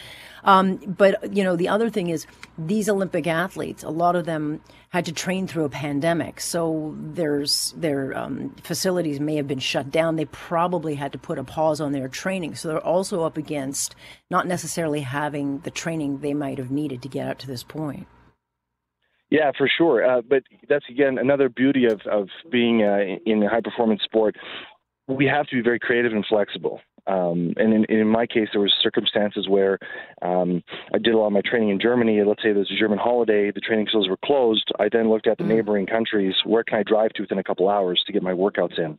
um, 0.47 0.77
but 0.77 1.35
you 1.37 1.43
know, 1.43 1.57
the 1.57 1.69
other 1.69 1.91
thing 1.91 2.09
is 2.09 2.27
these 2.57 2.89
Olympic 2.89 3.27
athletes. 3.27 3.83
A 3.83 3.91
lot 3.91 4.15
of 4.15 4.25
them 4.25 4.61
had 4.91 5.05
to 5.07 5.13
train 5.13 5.49
through 5.49 5.65
a 5.65 5.69
pandemic, 5.69 6.41
so 6.41 6.95
there's 6.99 7.75
their 7.77 8.17
um, 8.17 8.55
facilities 8.63 9.19
may 9.19 9.35
have 9.35 9.49
been 9.49 9.59
shut 9.59 9.91
down. 9.91 10.15
They 10.15 10.25
probably 10.27 10.95
had 10.95 11.13
to 11.13 11.19
put 11.19 11.39
a 11.39 11.45
pause 11.45 11.81
on 11.81 11.91
their 11.91 12.09
training, 12.09 12.55
so 12.55 12.69
they're 12.69 12.79
also 12.79 13.25
up 13.25 13.37
against 13.37 13.97
not 14.31 14.47
necessarily 14.47 15.01
having 15.01 15.59
the 15.61 15.71
training 15.71 16.21
they 16.21 16.33
might 16.33 16.59
have 16.59 16.71
needed 16.71 17.03
to 17.03 17.09
get 17.09 17.29
up 17.29 17.39
to 17.39 17.49
this 17.49 17.65
point. 17.65 18.07
Yeah, 19.29 19.51
for 19.59 19.69
sure. 19.69 20.09
Uh, 20.09 20.23
but 20.23 20.45
that's 20.69 20.85
again 20.89 21.19
another 21.19 21.49
beauty 21.49 21.87
of 21.87 22.01
of 22.11 22.29
being 22.53 22.85
uh, 22.85 23.19
in 23.27 23.43
high 23.43 23.63
performance 23.63 24.03
sport. 24.05 24.37
We 25.09 25.27
have 25.27 25.47
to 25.49 25.57
be 25.57 25.63
very 25.63 25.81
creative 25.81 26.13
and 26.13 26.25
flexible. 26.25 26.81
Um, 27.07 27.55
and 27.57 27.73
in, 27.73 27.85
in, 27.85 28.09
my 28.09 28.27
case, 28.27 28.49
there 28.53 28.61
was 28.61 28.75
circumstances 28.83 29.49
where 29.49 29.79
um, 30.23 30.63
I 30.93 30.99
did 30.99 31.15
a 31.15 31.19
lot 31.19 31.29
of 31.29 31.33
my 31.33 31.43
training 31.45 31.69
in 31.69 31.81
Germany. 31.81 32.23
Let's 32.25 32.43
say 32.43 32.53
there's 32.53 32.71
a 32.71 32.79
German 32.79 32.99
holiday, 32.99 33.51
the 33.51 33.61
training 33.61 33.87
facilities 33.87 34.11
were 34.11 34.19
closed. 34.25 34.71
I 34.81 34.89
then 34.91 35.09
looked 35.09 35.27
at 35.27 35.39
the 35.39 35.45
mm-hmm. 35.45 35.55
neighboring 35.55 35.87
countries. 35.87 36.35
Where 36.45 36.65
can 36.65 36.79
I 36.79 36.83
drive 36.83 37.13
to 37.15 37.23
within 37.23 37.39
a 37.39 37.45
couple 37.45 37.69
hours 37.69 38.03
to 38.07 38.13
get 38.13 38.23
my 38.23 38.33
workouts 38.33 38.79
in, 38.79 38.99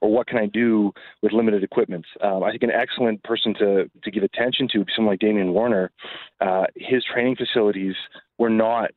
or 0.00 0.12
what 0.12 0.26
can 0.26 0.38
I 0.38 0.46
do 0.46 0.92
with 1.22 1.32
limited 1.32 1.64
equipment? 1.64 2.06
Um, 2.22 2.42
I 2.42 2.50
think 2.50 2.62
an 2.62 2.70
excellent 2.70 3.22
person 3.24 3.54
to 3.54 3.90
to 4.02 4.10
give 4.10 4.22
attention 4.22 4.68
to, 4.72 4.84
someone 4.94 5.12
like 5.12 5.20
Damian 5.20 5.52
Warner. 5.52 5.90
Uh, 6.40 6.64
his 6.76 7.04
training 7.04 7.36
facilities 7.36 7.94
were 8.38 8.50
not, 8.50 8.90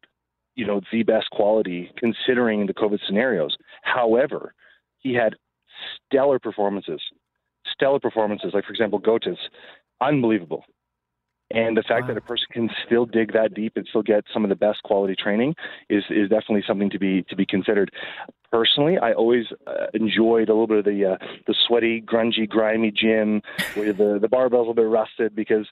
you 0.56 0.66
know, 0.66 0.82
the 0.92 1.04
best 1.04 1.30
quality 1.32 1.92
considering 1.98 2.68
the 2.68 2.74
COVID 2.74 3.00
scenarios. 3.08 3.56
However, 3.82 4.54
he 5.00 5.14
had 5.14 5.36
stellar 6.08 6.40
performances 6.40 7.02
stellar 7.72 8.00
performances, 8.00 8.52
like 8.54 8.66
for 8.66 8.72
example, 8.72 9.00
Götzis, 9.00 9.38
unbelievable. 10.00 10.66
And 11.54 11.76
the 11.76 11.84
fact 11.84 12.04
wow. 12.04 12.08
that 12.10 12.18
a 12.18 12.22
person 12.22 12.48
can 12.52 12.70
still 12.86 13.06
dig 13.06 13.34
that 13.34 13.54
deep 13.54 13.74
and 13.76 13.86
still 13.90 14.04
get 14.04 14.24
some 14.34 14.44
of 14.44 14.50
the 14.50 14.56
best 14.56 14.84
quality 14.84 15.16
training 15.16 15.56
is 15.90 16.04
is 16.10 16.30
definitely 16.30 16.64
something 16.66 16.90
to 16.90 17.00
be 17.00 17.24
to 17.24 17.36
be 17.36 17.46
considered. 17.46 17.92
Personally, 18.52 18.98
I 18.98 19.14
always 19.14 19.46
uh, 19.68 19.88
enjoyed 19.94 20.50
a 20.50 20.54
little 20.54 20.68
bit 20.68 20.78
of 20.80 20.86
the 20.86 21.06
uh, 21.06 21.18
the 21.48 21.56
sweaty, 21.68 22.02
grungy, 22.02 22.48
grimy 22.48 22.92
gym 22.92 23.42
where 23.74 23.94
the 23.94 24.18
the 24.22 24.30
barbell's 24.30 24.68
a 24.68 24.70
little 24.70 24.74
bit 24.76 24.88
rusted 24.88 25.36
because. 25.36 25.68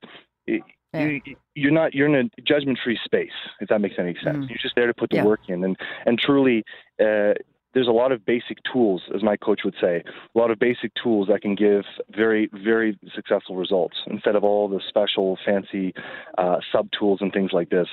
It, 0.47 0.63
yeah. 0.91 1.19
you, 1.53 1.67
are 1.67 1.71
not 1.71 1.93
you're 1.93 2.07
in 2.07 2.15
a 2.15 2.41
judgment 2.41 2.79
free 2.83 2.97
space 3.05 3.29
if 3.61 3.69
that 3.69 3.79
makes 3.79 3.93
any 3.99 4.15
sense 4.23 4.37
mm. 4.37 4.49
you're 4.49 4.57
just 4.59 4.73
there 4.75 4.87
to 4.87 4.93
put 4.95 5.11
the 5.11 5.17
yeah. 5.17 5.23
work 5.23 5.41
in 5.47 5.63
and 5.63 5.77
and 6.07 6.17
truly 6.17 6.63
uh, 6.99 7.33
there's 7.73 7.87
a 7.87 7.91
lot 7.91 8.11
of 8.11 8.25
basic 8.25 8.57
tools, 8.71 9.03
as 9.13 9.21
my 9.21 9.37
coach 9.37 9.61
would 9.63 9.75
say, 9.79 10.03
a 10.35 10.37
lot 10.37 10.51
of 10.51 10.59
basic 10.59 10.91
tools 10.95 11.27
that 11.27 11.41
can 11.41 11.55
give 11.55 11.83
very, 12.09 12.49
very 12.51 12.97
successful 13.13 13.55
results 13.55 13.95
instead 14.07 14.35
of 14.35 14.43
all 14.43 14.67
the 14.67 14.81
special, 14.87 15.37
fancy 15.45 15.93
uh, 16.37 16.57
sub 16.71 16.89
tools 16.91 17.19
and 17.21 17.31
things 17.31 17.51
like 17.53 17.69
this. 17.69 17.87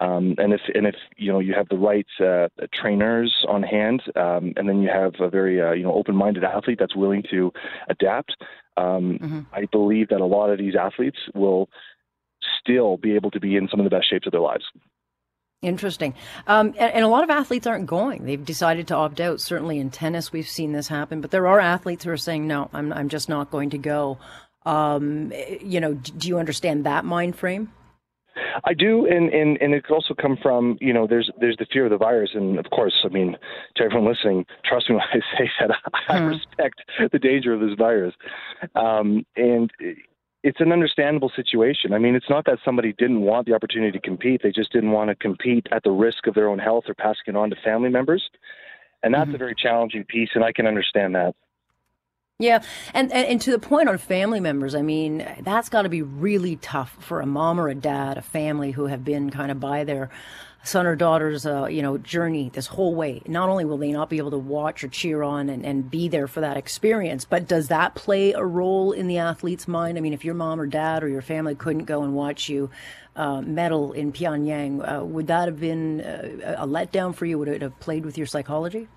Um, 0.00 0.34
and 0.38 0.52
if 0.52 0.60
and 0.74 0.86
if 0.86 0.94
you 1.16 1.32
know 1.32 1.40
you 1.40 1.54
have 1.54 1.68
the 1.68 1.76
right 1.76 2.06
uh, 2.20 2.48
trainers 2.72 3.44
on 3.48 3.62
hand, 3.62 4.02
um, 4.16 4.52
and 4.56 4.68
then 4.68 4.80
you 4.80 4.88
have 4.88 5.14
a 5.20 5.28
very 5.28 5.60
uh, 5.60 5.72
you 5.72 5.82
know 5.82 5.92
open-minded 5.92 6.44
athlete 6.44 6.78
that's 6.78 6.96
willing 6.96 7.24
to 7.30 7.52
adapt, 7.88 8.36
um, 8.76 9.18
mm-hmm. 9.20 9.40
I 9.52 9.66
believe 9.70 10.08
that 10.08 10.20
a 10.20 10.26
lot 10.26 10.50
of 10.50 10.58
these 10.58 10.76
athletes 10.76 11.18
will 11.34 11.68
still 12.60 12.96
be 12.96 13.14
able 13.14 13.30
to 13.32 13.40
be 13.40 13.56
in 13.56 13.68
some 13.68 13.80
of 13.80 13.84
the 13.84 13.90
best 13.90 14.08
shapes 14.08 14.26
of 14.26 14.32
their 14.32 14.40
lives. 14.40 14.64
Interesting. 15.60 16.14
Um, 16.46 16.68
and, 16.78 16.94
and, 16.94 17.04
a 17.04 17.08
lot 17.08 17.24
of 17.24 17.30
athletes 17.30 17.66
aren't 17.66 17.86
going. 17.86 18.24
They've 18.24 18.44
decided 18.44 18.86
to 18.88 18.94
opt 18.94 19.20
out. 19.20 19.40
Certainly 19.40 19.78
in 19.78 19.90
tennis, 19.90 20.32
we've 20.32 20.48
seen 20.48 20.70
this 20.70 20.86
happen. 20.86 21.20
But 21.20 21.32
there 21.32 21.48
are 21.48 21.58
athletes 21.58 22.04
who 22.04 22.10
are 22.10 22.16
saying, 22.16 22.46
no, 22.46 22.70
I'm, 22.72 22.92
I'm 22.92 23.08
just 23.08 23.28
not 23.28 23.50
going 23.50 23.70
to 23.70 23.78
go. 23.78 24.18
Um, 24.64 25.32
you 25.60 25.80
know, 25.80 25.94
do 25.94 26.28
you 26.28 26.38
understand 26.38 26.86
that 26.86 27.04
mind 27.04 27.34
frame? 27.34 27.72
I 28.64 28.74
do, 28.74 29.06
and, 29.06 29.32
and 29.32 29.60
and 29.60 29.74
it 29.74 29.84
could 29.84 29.94
also 29.94 30.14
come 30.14 30.36
from 30.40 30.78
you 30.80 30.92
know 30.92 31.06
there's 31.08 31.30
there's 31.40 31.56
the 31.58 31.66
fear 31.72 31.86
of 31.86 31.90
the 31.90 31.96
virus, 31.96 32.30
and 32.34 32.58
of 32.58 32.66
course, 32.70 32.94
I 33.04 33.08
mean 33.08 33.36
to 33.76 33.82
everyone 33.82 34.08
listening, 34.08 34.46
trust 34.64 34.88
me 34.88 34.94
when 34.96 35.04
I 35.04 35.38
say 35.38 35.50
that 35.60 35.70
I 36.08 36.18
hmm. 36.18 36.26
respect 36.26 36.80
the 37.10 37.18
danger 37.18 37.52
of 37.52 37.60
this 37.60 37.76
virus, 37.76 38.14
um, 38.74 39.24
and 39.36 39.70
it's 40.42 40.60
an 40.60 40.72
understandable 40.72 41.30
situation. 41.34 41.92
I 41.92 41.98
mean, 41.98 42.14
it's 42.14 42.30
not 42.30 42.44
that 42.46 42.58
somebody 42.64 42.92
didn't 42.92 43.22
want 43.22 43.46
the 43.46 43.54
opportunity 43.54 43.92
to 43.92 44.00
compete; 44.00 44.42
they 44.42 44.52
just 44.52 44.72
didn't 44.72 44.92
want 44.92 45.10
to 45.10 45.16
compete 45.16 45.66
at 45.72 45.82
the 45.82 45.90
risk 45.90 46.26
of 46.26 46.34
their 46.34 46.48
own 46.48 46.58
health 46.58 46.84
or 46.88 46.94
passing 46.94 47.22
it 47.28 47.36
on 47.36 47.50
to 47.50 47.56
family 47.64 47.90
members, 47.90 48.22
and 49.02 49.12
that's 49.12 49.26
mm-hmm. 49.26 49.34
a 49.34 49.38
very 49.38 49.54
challenging 49.54 50.04
piece, 50.04 50.30
and 50.34 50.44
I 50.44 50.52
can 50.52 50.66
understand 50.66 51.14
that. 51.14 51.34
Yeah, 52.40 52.62
and, 52.94 53.12
and, 53.12 53.26
and 53.26 53.40
to 53.40 53.50
the 53.50 53.58
point 53.58 53.88
on 53.88 53.98
family 53.98 54.38
members, 54.38 54.76
I 54.76 54.82
mean, 54.82 55.26
that's 55.40 55.68
got 55.68 55.82
to 55.82 55.88
be 55.88 56.02
really 56.02 56.54
tough 56.54 56.96
for 57.00 57.20
a 57.20 57.26
mom 57.26 57.58
or 57.58 57.68
a 57.68 57.74
dad, 57.74 58.16
a 58.16 58.22
family 58.22 58.70
who 58.70 58.86
have 58.86 59.04
been 59.04 59.30
kind 59.30 59.50
of 59.50 59.58
by 59.58 59.82
their 59.82 60.08
son 60.68 60.86
or 60.86 60.94
daughter's 60.94 61.46
uh, 61.46 61.66
you 61.66 61.82
know 61.82 61.98
journey 61.98 62.50
this 62.52 62.66
whole 62.66 62.94
way. 62.94 63.22
Not 63.26 63.48
only 63.48 63.64
will 63.64 63.78
they 63.78 63.92
not 63.92 64.10
be 64.10 64.18
able 64.18 64.30
to 64.32 64.38
watch 64.38 64.84
or 64.84 64.88
cheer 64.88 65.22
on 65.22 65.48
and, 65.48 65.64
and 65.64 65.90
be 65.90 66.08
there 66.08 66.26
for 66.26 66.40
that 66.40 66.56
experience 66.56 67.24
but 67.24 67.48
does 67.48 67.68
that 67.68 67.94
play 67.94 68.32
a 68.32 68.44
role 68.44 68.92
in 68.92 69.06
the 69.06 69.18
athlete's 69.18 69.66
mind? 69.66 69.98
I 69.98 70.00
mean 70.00 70.12
if 70.12 70.24
your 70.24 70.34
mom 70.34 70.60
or 70.60 70.66
dad 70.66 71.02
or 71.02 71.08
your 71.08 71.22
family 71.22 71.54
couldn't 71.54 71.84
go 71.84 72.02
and 72.02 72.14
watch 72.14 72.48
you 72.48 72.70
uh, 73.16 73.40
medal 73.40 73.92
in 73.92 74.12
pyongyang 74.12 75.00
uh, 75.00 75.04
would 75.04 75.26
that 75.28 75.48
have 75.48 75.58
been 75.58 76.00
uh, 76.02 76.56
a 76.58 76.66
letdown 76.66 77.14
for 77.14 77.26
you? 77.26 77.38
Would 77.38 77.48
it 77.48 77.62
have 77.62 77.78
played 77.80 78.04
with 78.04 78.18
your 78.18 78.26
psychology 78.26 78.88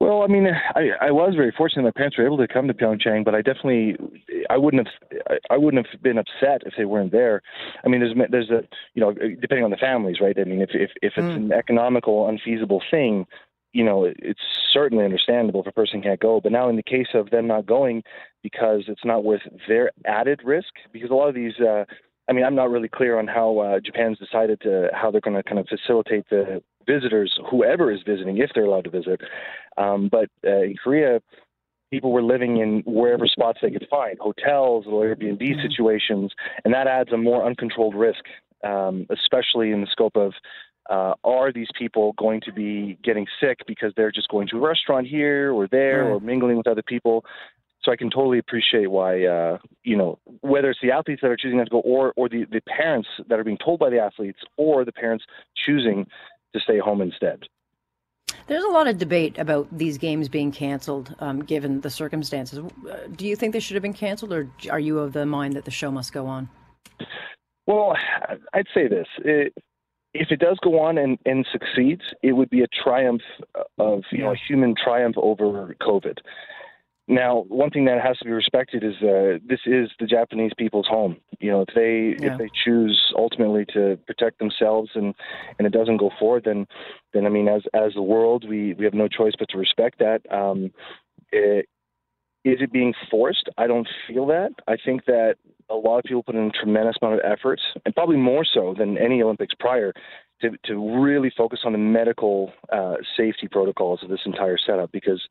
well, 0.00 0.22
I 0.22 0.28
mean, 0.28 0.46
I, 0.76 0.90
I 1.00 1.10
was 1.10 1.34
very 1.34 1.52
fortunate. 1.56 1.82
My 1.82 1.90
parents 1.90 2.16
were 2.16 2.24
able 2.24 2.38
to 2.38 2.46
come 2.46 2.68
to 2.68 2.74
Pyeongchang, 2.74 3.24
but 3.24 3.34
I 3.34 3.42
definitely, 3.42 3.96
I 4.48 4.56
wouldn't 4.56 4.86
have, 4.86 5.38
I 5.50 5.56
wouldn't 5.56 5.84
have 5.84 6.02
been 6.02 6.18
upset 6.18 6.62
if 6.66 6.74
they 6.78 6.84
weren't 6.84 7.10
there. 7.10 7.42
I 7.84 7.88
mean, 7.88 8.00
there's, 8.00 8.30
there's 8.30 8.50
a, 8.50 8.62
you 8.94 9.00
know, 9.00 9.12
depending 9.12 9.64
on 9.64 9.70
the 9.70 9.76
families, 9.76 10.18
right? 10.20 10.38
I 10.38 10.44
mean, 10.44 10.62
if 10.62 10.70
if 10.72 10.90
if 11.02 11.14
it's 11.16 11.26
mm. 11.26 11.36
an 11.36 11.52
economical, 11.52 12.28
unfeasible 12.28 12.82
thing, 12.90 13.26
you 13.72 13.84
know, 13.84 14.04
it's 14.04 14.40
certainly 14.72 15.04
understandable 15.04 15.62
if 15.62 15.66
a 15.66 15.72
person 15.72 16.00
can't 16.00 16.20
go. 16.20 16.40
But 16.40 16.52
now, 16.52 16.68
in 16.68 16.76
the 16.76 16.82
case 16.82 17.08
of 17.14 17.30
them 17.30 17.48
not 17.48 17.66
going 17.66 18.04
because 18.42 18.84
it's 18.86 19.04
not 19.04 19.24
worth 19.24 19.42
their 19.66 19.90
added 20.06 20.42
risk, 20.44 20.74
because 20.92 21.10
a 21.10 21.14
lot 21.14 21.28
of 21.28 21.34
these. 21.34 21.58
uh 21.58 21.84
I 22.30 22.34
mean, 22.34 22.44
I'm 22.44 22.54
not 22.54 22.68
really 22.68 22.88
clear 22.88 23.18
on 23.18 23.26
how 23.26 23.58
uh, 23.58 23.80
Japan's 23.80 24.18
decided 24.18 24.60
to 24.60 24.90
how 24.92 25.10
they're 25.10 25.22
going 25.22 25.36
to 25.36 25.42
kind 25.42 25.58
of 25.58 25.66
facilitate 25.66 26.28
the 26.28 26.62
visitors, 26.88 27.38
whoever 27.50 27.92
is 27.92 28.00
visiting, 28.06 28.38
if 28.38 28.50
they're 28.54 28.64
allowed 28.64 28.84
to 28.84 28.90
visit. 28.90 29.20
Um, 29.76 30.08
but 30.10 30.28
uh, 30.44 30.62
in 30.62 30.74
Korea, 30.82 31.20
people 31.90 32.12
were 32.12 32.22
living 32.22 32.58
in 32.58 32.82
wherever 32.86 33.26
spots 33.26 33.58
they 33.62 33.70
could 33.70 33.86
find, 33.90 34.18
hotels 34.18 34.86
or 34.88 35.04
Airbnb 35.04 35.40
mm-hmm. 35.40 35.68
situations, 35.68 36.32
and 36.64 36.74
that 36.74 36.86
adds 36.86 37.12
a 37.12 37.16
more 37.16 37.46
uncontrolled 37.46 37.94
risk, 37.94 38.24
um, 38.64 39.06
especially 39.10 39.70
in 39.70 39.80
the 39.80 39.86
scope 39.90 40.16
of 40.16 40.32
uh, 40.90 41.14
are 41.22 41.52
these 41.52 41.68
people 41.78 42.14
going 42.14 42.40
to 42.40 42.52
be 42.52 42.98
getting 43.04 43.26
sick 43.40 43.58
because 43.66 43.92
they're 43.96 44.10
just 44.10 44.28
going 44.28 44.48
to 44.48 44.56
a 44.56 44.60
restaurant 44.60 45.06
here 45.06 45.52
or 45.52 45.68
there 45.68 46.04
right. 46.04 46.10
or 46.10 46.20
mingling 46.20 46.56
with 46.56 46.66
other 46.66 46.82
people? 46.82 47.24
So 47.82 47.92
I 47.92 47.96
can 47.96 48.10
totally 48.10 48.38
appreciate 48.38 48.90
why, 48.90 49.24
uh, 49.24 49.58
you 49.84 49.96
know, 49.96 50.18
whether 50.40 50.70
it's 50.70 50.80
the 50.82 50.90
athletes 50.90 51.20
that 51.22 51.30
are 51.30 51.36
choosing 51.36 51.58
not 51.58 51.64
to 51.64 51.70
go 51.70 51.80
or, 51.80 52.12
or 52.16 52.28
the, 52.28 52.44
the 52.50 52.60
parents 52.62 53.08
that 53.28 53.38
are 53.38 53.44
being 53.44 53.58
told 53.62 53.78
by 53.78 53.90
the 53.90 53.98
athletes 53.98 54.40
or 54.56 54.84
the 54.84 54.92
parents 54.92 55.24
choosing 55.64 56.06
to 56.54 56.60
stay 56.60 56.78
home 56.78 57.00
instead. 57.00 57.42
There's 58.46 58.64
a 58.64 58.68
lot 58.68 58.88
of 58.88 58.96
debate 58.98 59.38
about 59.38 59.68
these 59.70 59.98
games 59.98 60.28
being 60.28 60.52
canceled, 60.52 61.14
um, 61.18 61.40
given 61.40 61.82
the 61.82 61.90
circumstances. 61.90 62.58
Uh, 62.58 62.96
do 63.14 63.26
you 63.26 63.36
think 63.36 63.52
they 63.52 63.60
should 63.60 63.74
have 63.74 63.82
been 63.82 63.92
canceled, 63.92 64.32
or 64.32 64.48
are 64.70 64.80
you 64.80 64.98
of 64.98 65.12
the 65.12 65.26
mind 65.26 65.54
that 65.54 65.66
the 65.66 65.70
show 65.70 65.90
must 65.90 66.12
go 66.12 66.26
on? 66.26 66.48
Well, 67.66 67.94
I'd 68.54 68.66
say 68.72 68.88
this: 68.88 69.06
it, 69.18 69.52
if 70.14 70.28
it 70.30 70.40
does 70.40 70.58
go 70.62 70.80
on 70.80 70.96
and, 70.96 71.18
and 71.26 71.46
succeeds, 71.52 72.02
it 72.22 72.32
would 72.32 72.48
be 72.48 72.62
a 72.62 72.66
triumph 72.82 73.22
of 73.78 74.02
you 74.10 74.20
yeah. 74.20 74.24
know 74.24 74.32
a 74.32 74.36
human 74.48 74.74
triumph 74.82 75.16
over 75.18 75.74
COVID. 75.82 76.18
Now, 77.10 77.44
one 77.48 77.70
thing 77.70 77.86
that 77.86 78.02
has 78.02 78.18
to 78.18 78.26
be 78.26 78.30
respected 78.32 78.84
is 78.84 78.94
uh, 78.96 79.38
this 79.46 79.60
is 79.64 79.88
the 79.98 80.06
Japanese 80.06 80.52
people's 80.58 80.86
home. 80.86 81.16
You 81.40 81.50
know, 81.50 81.62
if 81.62 81.74
they 81.74 82.22
yeah. 82.22 82.32
if 82.32 82.38
they 82.38 82.50
choose 82.64 83.12
ultimately 83.16 83.64
to 83.72 83.98
protect 84.06 84.38
themselves 84.38 84.90
and 84.94 85.14
and 85.58 85.66
it 85.66 85.72
doesn't 85.72 85.96
go 85.96 86.10
forward, 86.18 86.44
then 86.44 86.66
then 87.14 87.24
I 87.24 87.30
mean, 87.30 87.48
as 87.48 87.62
as 87.72 87.94
the 87.94 88.02
world, 88.02 88.46
we 88.46 88.74
we 88.74 88.84
have 88.84 88.94
no 88.94 89.08
choice 89.08 89.32
but 89.38 89.48
to 89.50 89.58
respect 89.58 90.00
that. 90.00 90.20
Um, 90.30 90.70
it, 91.32 91.66
is 92.44 92.58
it 92.60 92.72
being 92.72 92.94
forced? 93.10 93.48
I 93.56 93.66
don't 93.66 93.88
feel 94.06 94.26
that. 94.26 94.50
I 94.68 94.76
think 94.82 95.06
that 95.06 95.36
a 95.70 95.74
lot 95.74 95.98
of 95.98 96.04
people 96.04 96.22
put 96.22 96.34
in 96.34 96.46
a 96.46 96.50
tremendous 96.50 96.96
amount 97.00 97.20
of 97.20 97.20
effort, 97.24 97.60
and 97.84 97.94
probably 97.94 98.16
more 98.16 98.44
so 98.44 98.74
than 98.76 98.96
any 98.98 99.22
Olympics 99.22 99.54
prior, 99.58 99.94
to 100.42 100.50
to 100.64 101.00
really 101.00 101.32
focus 101.36 101.60
on 101.64 101.72
the 101.72 101.78
medical 101.78 102.52
uh, 102.70 102.96
safety 103.16 103.48
protocols 103.48 104.02
of 104.02 104.08
this 104.08 104.20
entire 104.26 104.58
setup 104.58 104.92
because 104.92 105.26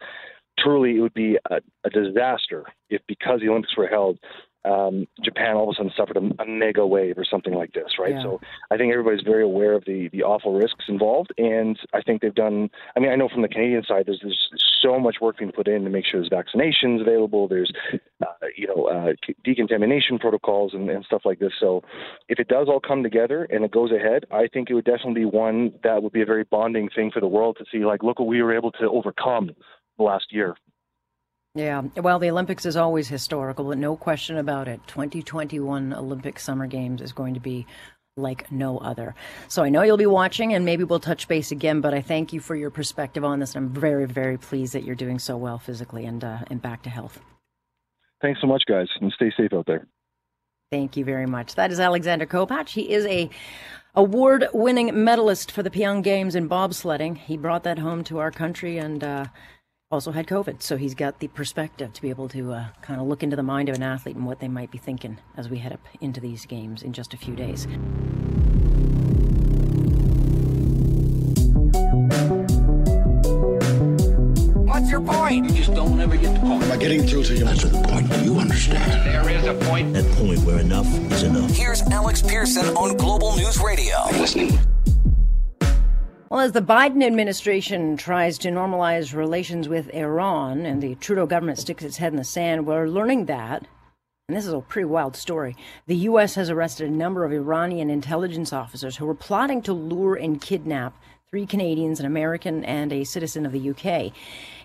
truly 0.57 0.97
it 0.97 1.01
would 1.01 1.13
be 1.13 1.37
a, 1.49 1.57
a 1.83 1.89
disaster 1.89 2.65
if 2.89 3.01
because 3.07 3.41
the 3.41 3.49
Olympics 3.49 3.75
were 3.77 3.87
held, 3.87 4.19
um, 4.67 5.07
Japan 5.23 5.55
all 5.55 5.69
of 5.69 5.69
a 5.69 5.75
sudden 5.75 5.91
suffered 5.95 6.17
a, 6.17 6.43
a, 6.43 6.45
mega 6.45 6.85
wave 6.85 7.17
or 7.17 7.23
something 7.23 7.53
like 7.53 7.73
this, 7.73 7.97
right? 7.99 8.13
Yeah. 8.13 8.23
So 8.23 8.41
I 8.71 8.77
think 8.77 8.91
everybody's 8.91 9.21
very 9.21 9.43
aware 9.43 9.73
of 9.73 9.85
the 9.85 10.09
the 10.11 10.23
awful 10.23 10.53
risks 10.53 10.85
involved, 10.87 11.31
and 11.37 11.77
I 11.93 12.01
think 12.01 12.21
they've 12.21 12.33
done. 12.33 12.69
I 12.95 12.99
mean, 12.99 13.11
I 13.11 13.15
know 13.15 13.29
from 13.29 13.43
the 13.43 13.47
Canadian 13.47 13.83
side, 13.83 14.05
there's 14.07 14.19
there's 14.21 14.49
so 14.81 14.99
much 14.99 15.17
work 15.21 15.37
being 15.37 15.51
put 15.51 15.67
in 15.67 15.83
to 15.83 15.89
make 15.89 16.05
sure 16.05 16.21
there's 16.21 16.29
vaccinations 16.29 17.01
available. 17.01 17.47
There's 17.47 17.71
uh, 18.21 18.25
you 18.55 18.67
know 18.67 18.85
uh, 18.87 19.13
decontamination 19.43 20.19
protocols 20.19 20.73
and, 20.73 20.89
and 20.89 21.05
stuff 21.05 21.21
like 21.23 21.39
this. 21.39 21.53
So 21.59 21.83
if 22.27 22.39
it 22.39 22.47
does 22.47 22.67
all 22.67 22.79
come 22.79 23.03
together 23.03 23.47
and 23.49 23.63
it 23.63 23.71
goes 23.71 23.91
ahead, 23.91 24.25
I 24.31 24.47
think 24.47 24.69
it 24.69 24.73
would 24.73 24.85
definitely 24.85 25.21
be 25.21 25.25
one 25.25 25.71
that 25.83 26.03
would 26.03 26.13
be 26.13 26.21
a 26.21 26.25
very 26.25 26.43
bonding 26.43 26.89
thing 26.89 27.11
for 27.11 27.21
the 27.21 27.27
world 27.27 27.57
to 27.59 27.65
see. 27.71 27.85
Like, 27.85 28.03
look 28.03 28.19
what 28.19 28.27
we 28.27 28.41
were 28.41 28.55
able 28.55 28.71
to 28.73 28.89
overcome 28.89 29.51
the 29.97 30.03
last 30.03 30.25
year. 30.31 30.55
Yeah, 31.55 31.81
well, 31.95 32.19
the 32.19 32.29
Olympics 32.29 32.65
is 32.67 32.77
always 32.77 33.07
historical, 33.07 33.65
but 33.65 33.79
no 33.79 33.95
question 33.95 34.37
about 34.37 34.67
it. 34.67 34.79
2021 34.87 35.91
Olympic 35.91 36.39
Summer 36.39 36.67
Games 36.67 37.01
is 37.01 37.13
going 37.13 37.33
to 37.33 37.39
be 37.39 37.65
like 38.15 38.51
no 38.51 38.77
other. 38.77 39.15
So 39.47 39.63
I 39.63 39.69
know 39.69 39.81
you'll 39.81 39.97
be 39.97 40.05
watching, 40.05 40.53
and 40.53 40.65
maybe 40.65 40.83
we'll 40.83 40.99
touch 40.99 41.27
base 41.27 41.51
again. 41.51 41.81
But 41.81 41.93
I 41.93 42.01
thank 42.01 42.33
you 42.33 42.39
for 42.39 42.55
your 42.55 42.69
perspective 42.69 43.23
on 43.23 43.39
this. 43.39 43.55
I'm 43.55 43.69
very, 43.69 44.05
very 44.05 44.37
pleased 44.37 44.73
that 44.73 44.83
you're 44.83 44.95
doing 44.95 45.19
so 45.19 45.37
well 45.37 45.57
physically 45.57 46.05
and 46.05 46.23
uh, 46.23 46.39
and 46.49 46.61
back 46.61 46.83
to 46.83 46.89
health. 46.89 47.19
Thanks 48.21 48.41
so 48.41 48.47
much, 48.47 48.63
guys, 48.67 48.87
and 49.01 49.11
stay 49.13 49.31
safe 49.37 49.53
out 49.53 49.65
there. 49.67 49.87
Thank 50.71 50.97
you 50.97 51.05
very 51.05 51.27
much. 51.27 51.55
That 51.55 51.71
is 51.71 51.79
Alexander 51.79 52.25
Kopacz. 52.25 52.69
He 52.69 52.91
is 52.91 53.05
a 53.05 53.29
award-winning 53.95 55.03
medalist 55.03 55.51
for 55.51 55.63
the 55.63 55.69
Pyongyang 55.69 56.03
Games 56.03 56.35
in 56.35 56.49
bobsledding. 56.49 57.17
He 57.17 57.37
brought 57.37 57.63
that 57.63 57.79
home 57.79 58.03
to 58.05 58.19
our 58.19 58.31
country 58.31 58.77
and. 58.77 59.03
Uh, 59.03 59.25
also 59.89 60.11
had 60.11 60.27
COVID. 60.27 60.61
So 60.61 60.75
he's 60.77 60.95
got 60.95 61.19
the 61.19 61.29
perspective 61.29 61.93
to 61.93 62.01
be 62.01 62.09
able 62.09 62.27
to 62.29 62.53
uh, 62.53 62.65
kind 62.81 62.99
of 62.99 63.07
look 63.07 63.23
into 63.23 63.35
the 63.35 63.43
mind 63.43 63.69
of 63.69 63.75
an 63.75 63.83
athlete 63.83 64.15
and 64.15 64.25
what 64.25 64.39
they 64.39 64.47
might 64.47 64.69
be 64.69 64.77
thinking 64.77 65.19
as 65.37 65.49
we 65.49 65.59
head 65.59 65.71
up 65.71 65.79
into 66.01 66.19
these 66.19 66.45
games 66.45 66.83
in 66.83 66.91
just 66.91 67.13
a 67.13 67.17
few 67.17 67.35
days. 67.35 67.67
What's 74.65 74.91
your 74.91 75.01
point? 75.01 75.45
You 75.45 75.55
just 75.55 75.73
don't 75.73 75.99
ever 76.01 76.17
get 76.17 76.33
the 76.33 76.39
point. 76.41 76.63
Am 76.63 76.71
I 76.71 76.77
getting 76.77 77.07
through 77.07 77.23
to 77.23 77.35
you? 77.35 77.45
That's 77.45 77.63
the 77.63 77.81
point. 77.83 78.11
Do 78.11 78.23
you 78.25 78.39
understand? 78.39 78.91
There 79.05 79.29
is 79.29 79.45
a 79.45 79.53
point. 79.69 79.93
That 79.93 80.05
point 80.17 80.39
where 80.41 80.59
enough 80.59 80.87
is 81.13 81.23
enough. 81.23 81.49
Here's 81.51 81.81
Alex 81.83 82.21
Pearson 82.21 82.65
on 82.75 82.97
Global 82.97 83.37
News 83.37 83.57
Radio. 83.59 83.95
I'm 83.95 84.19
listening. 84.19 84.59
Well, 86.37 86.45
as 86.45 86.51
the 86.51 86.61
Biden 86.61 87.03
administration 87.03 87.97
tries 87.97 88.37
to 88.37 88.49
normalize 88.49 89.11
relations 89.11 89.67
with 89.67 89.91
Iran 89.91 90.67
and 90.67 90.83
the 90.83 90.93
Trudeau 90.93 91.25
government 91.25 91.57
sticks 91.57 91.83
its 91.83 91.97
head 91.97 92.13
in 92.13 92.17
the 92.17 92.23
sand, 92.23 92.67
we're 92.67 92.87
learning 92.87 93.25
that, 93.25 93.65
and 94.27 94.37
this 94.37 94.45
is 94.45 94.53
a 94.53 94.59
pretty 94.59 94.85
wild 94.85 95.15
story, 95.15 95.57
the 95.87 95.95
U.S. 95.95 96.35
has 96.35 96.51
arrested 96.51 96.87
a 96.87 96.93
number 96.93 97.25
of 97.25 97.31
Iranian 97.31 97.89
intelligence 97.89 98.53
officers 98.53 98.97
who 98.97 99.07
were 99.07 99.15
plotting 99.15 99.63
to 99.63 99.73
lure 99.73 100.13
and 100.13 100.39
kidnap 100.39 100.95
three 101.27 101.47
Canadians, 101.47 101.99
an 101.99 102.05
American, 102.05 102.63
and 102.65 102.93
a 102.93 103.03
citizen 103.03 103.43
of 103.43 103.51
the 103.51 103.71
UK. 103.71 104.13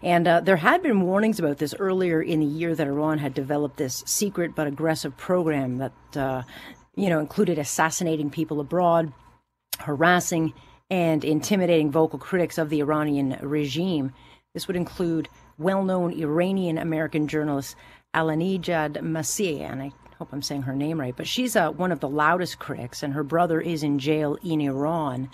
And 0.03 0.29
uh, 0.29 0.41
there 0.41 0.57
had 0.57 0.83
been 0.83 1.01
warnings 1.01 1.39
about 1.39 1.57
this 1.57 1.75
earlier 1.79 2.21
in 2.21 2.41
the 2.41 2.45
year 2.45 2.75
that 2.75 2.87
Iran 2.87 3.17
had 3.17 3.33
developed 3.33 3.79
this 3.79 4.05
secret 4.05 4.55
but 4.55 4.67
aggressive 4.67 5.17
program 5.17 5.79
that, 5.79 6.17
uh, 6.17 6.43
you 6.97 7.09
know, 7.09 7.19
included 7.19 7.59
assassinating 7.59 8.29
people 8.29 8.61
abroad, 8.61 9.11
harassing 9.79 10.53
and 10.93 11.25
intimidating 11.25 11.91
vocal 11.91 12.19
critics 12.19 12.59
of 12.59 12.69
the 12.69 12.81
Iranian 12.81 13.39
regime. 13.41 14.13
This 14.53 14.67
would 14.67 14.77
include 14.77 15.27
well 15.57 15.83
known 15.83 16.13
Iranian 16.13 16.77
American 16.77 17.29
journalist 17.29 17.77
Alinejad 18.15 18.99
Masih, 18.99 19.63
and 19.63 19.83
I 19.83 19.93
hope 20.19 20.35
I'm 20.35 20.43
saying 20.43 20.63
her 20.63 20.77
name 20.77 21.01
right, 21.01 21.17
but 21.17 21.27
she's 21.27 21.57
uh, 21.57 21.71
one 21.71 21.93
of 21.93 22.01
the 22.01 22.11
loudest 22.11 22.59
critics, 22.59 23.03
and 23.03 23.15
her 23.15 23.25
brother 23.25 23.59
is 23.59 23.83
in 23.83 23.99
jail 23.99 24.37
in 24.45 24.61
Iran. 24.61 25.31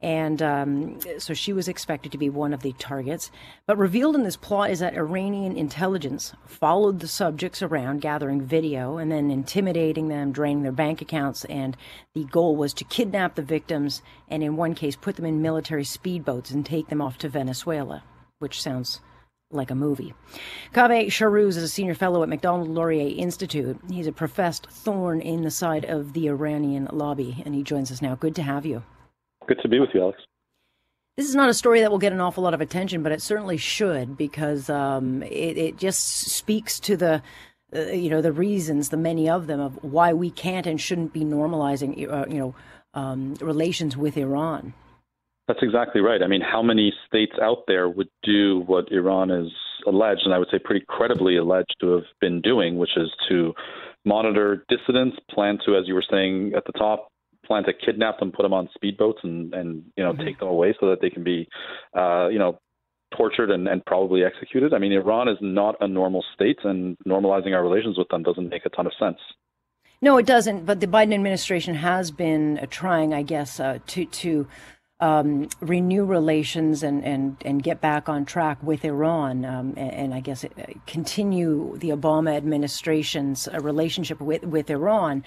And 0.00 0.42
um, 0.42 0.98
so 1.18 1.32
she 1.32 1.54
was 1.54 1.66
expected 1.66 2.12
to 2.12 2.18
be 2.18 2.28
one 2.28 2.52
of 2.52 2.60
the 2.60 2.74
targets. 2.74 3.30
But 3.66 3.78
revealed 3.78 4.14
in 4.14 4.22
this 4.22 4.36
plot 4.36 4.70
is 4.70 4.80
that 4.80 4.96
Iranian 4.96 5.56
intelligence 5.56 6.34
followed 6.46 7.00
the 7.00 7.08
subjects 7.08 7.62
around, 7.62 8.02
gathering 8.02 8.42
video 8.42 8.98
and 8.98 9.10
then 9.10 9.30
intimidating 9.30 10.08
them, 10.08 10.30
draining 10.30 10.62
their 10.62 10.72
bank 10.72 11.00
accounts. 11.00 11.46
And 11.46 11.76
the 12.14 12.24
goal 12.24 12.54
was 12.54 12.74
to 12.74 12.84
kidnap 12.84 13.34
the 13.34 13.42
victims 13.42 14.02
and, 14.28 14.42
in 14.42 14.56
one 14.56 14.74
case, 14.74 14.94
put 14.94 15.16
them 15.16 15.24
in 15.24 15.40
military 15.40 15.84
speedboats 15.84 16.50
and 16.50 16.66
take 16.66 16.88
them 16.88 17.00
off 17.00 17.16
to 17.18 17.28
Venezuela, 17.30 18.02
which 18.40 18.60
sounds 18.60 19.00
like 19.50 19.70
a 19.70 19.74
movie. 19.74 20.12
Kaveh 20.74 21.06
Shahrooz 21.06 21.50
is 21.50 21.58
a 21.58 21.68
senior 21.68 21.94
fellow 21.94 22.22
at 22.22 22.28
Macdonald 22.28 22.68
Laurier 22.68 23.14
Institute. 23.16 23.78
He's 23.88 24.06
a 24.06 24.12
professed 24.12 24.66
thorn 24.66 25.20
in 25.20 25.42
the 25.42 25.50
side 25.50 25.84
of 25.84 26.12
the 26.12 26.28
Iranian 26.28 26.88
lobby, 26.92 27.42
and 27.46 27.54
he 27.54 27.62
joins 27.62 27.90
us 27.90 28.02
now. 28.02 28.16
Good 28.16 28.34
to 28.36 28.42
have 28.42 28.66
you. 28.66 28.82
Good 29.46 29.60
to 29.62 29.68
be 29.68 29.80
with 29.80 29.90
you, 29.94 30.02
Alex. 30.02 30.20
This 31.16 31.28
is 31.28 31.34
not 31.36 31.48
a 31.48 31.54
story 31.54 31.80
that 31.80 31.90
will 31.90 31.98
get 31.98 32.12
an 32.12 32.20
awful 32.20 32.42
lot 32.42 32.54
of 32.54 32.60
attention, 32.60 33.02
but 33.02 33.12
it 33.12 33.22
certainly 33.22 33.56
should 33.56 34.16
because 34.16 34.68
um, 34.68 35.22
it, 35.22 35.56
it, 35.56 35.76
just 35.76 36.00
speaks 36.00 36.80
to 36.80 36.96
the, 36.96 37.22
uh, 37.74 37.82
you 37.82 38.10
know, 38.10 38.20
the 38.20 38.32
reasons, 38.32 38.88
the 38.88 38.96
many 38.96 39.28
of 39.28 39.46
them, 39.46 39.60
of 39.60 39.78
why 39.82 40.12
we 40.12 40.28
can't 40.30 40.66
and 40.66 40.80
shouldn't 40.80 41.12
be 41.12 41.24
normalizing, 41.24 42.10
uh, 42.10 42.26
you 42.28 42.38
know, 42.38 42.54
um, 42.94 43.34
relations 43.34 43.96
with 43.96 44.16
Iran. 44.16 44.74
That's 45.46 45.62
exactly 45.62 46.00
right. 46.00 46.22
I 46.22 46.26
mean, 46.26 46.40
how 46.40 46.62
many 46.62 46.92
states 47.06 47.34
out 47.40 47.64
there 47.68 47.88
would 47.88 48.08
do 48.24 48.64
what 48.66 48.90
Iran 48.90 49.30
is 49.30 49.52
alleged, 49.86 50.22
and 50.24 50.34
I 50.34 50.38
would 50.38 50.48
say 50.50 50.58
pretty 50.58 50.84
credibly 50.88 51.36
alleged 51.36 51.76
to 51.80 51.90
have 51.90 52.04
been 52.20 52.40
doing, 52.40 52.76
which 52.78 52.96
is 52.96 53.10
to 53.28 53.52
monitor 54.04 54.64
dissidents, 54.68 55.16
plan 55.30 55.58
to, 55.66 55.76
as 55.76 55.86
you 55.86 55.94
were 55.94 56.04
saying 56.10 56.54
at 56.56 56.64
the 56.64 56.72
top, 56.72 57.08
plan 57.44 57.64
to 57.64 57.72
kidnap 57.72 58.18
them, 58.18 58.32
put 58.32 58.42
them 58.42 58.52
on 58.52 58.68
speedboats, 58.76 59.22
and 59.22 59.54
and 59.54 59.84
you 59.96 60.04
know 60.04 60.12
mm-hmm. 60.12 60.24
take 60.24 60.38
them 60.38 60.48
away 60.48 60.74
so 60.80 60.88
that 60.90 61.00
they 61.00 61.10
can 61.10 61.24
be, 61.24 61.48
uh, 61.96 62.28
you 62.28 62.38
know, 62.38 62.58
tortured 63.16 63.50
and, 63.50 63.68
and 63.68 63.84
probably 63.84 64.24
executed. 64.24 64.74
I 64.74 64.78
mean, 64.78 64.92
Iran 64.92 65.28
is 65.28 65.38
not 65.40 65.76
a 65.80 65.88
normal 65.88 66.24
state, 66.34 66.58
and 66.64 66.96
normalizing 67.06 67.54
our 67.54 67.62
relations 67.62 67.98
with 67.98 68.08
them 68.08 68.22
doesn't 68.22 68.48
make 68.48 68.66
a 68.66 68.70
ton 68.70 68.86
of 68.86 68.92
sense. 68.98 69.18
No, 70.02 70.18
it 70.18 70.26
doesn't. 70.26 70.66
But 70.66 70.80
the 70.80 70.86
Biden 70.86 71.14
administration 71.14 71.74
has 71.76 72.10
been 72.10 72.58
uh, 72.58 72.66
trying, 72.68 73.14
I 73.14 73.22
guess, 73.22 73.60
uh, 73.60 73.78
to 73.86 74.04
to 74.04 74.46
um, 75.00 75.48
renew 75.60 76.04
relations 76.04 76.82
and, 76.82 77.04
and, 77.04 77.36
and 77.44 77.62
get 77.62 77.80
back 77.80 78.08
on 78.08 78.24
track 78.24 78.62
with 78.62 78.84
Iran, 78.84 79.44
um, 79.44 79.74
and, 79.76 79.92
and, 79.92 80.14
I 80.14 80.20
guess 80.20 80.44
uh, 80.44 80.48
continue 80.86 81.76
the 81.78 81.90
Obama 81.90 82.34
administration's 82.36 83.48
uh, 83.48 83.60
relationship 83.60 84.20
with, 84.20 84.44
with 84.44 84.70
Iran. 84.70 85.24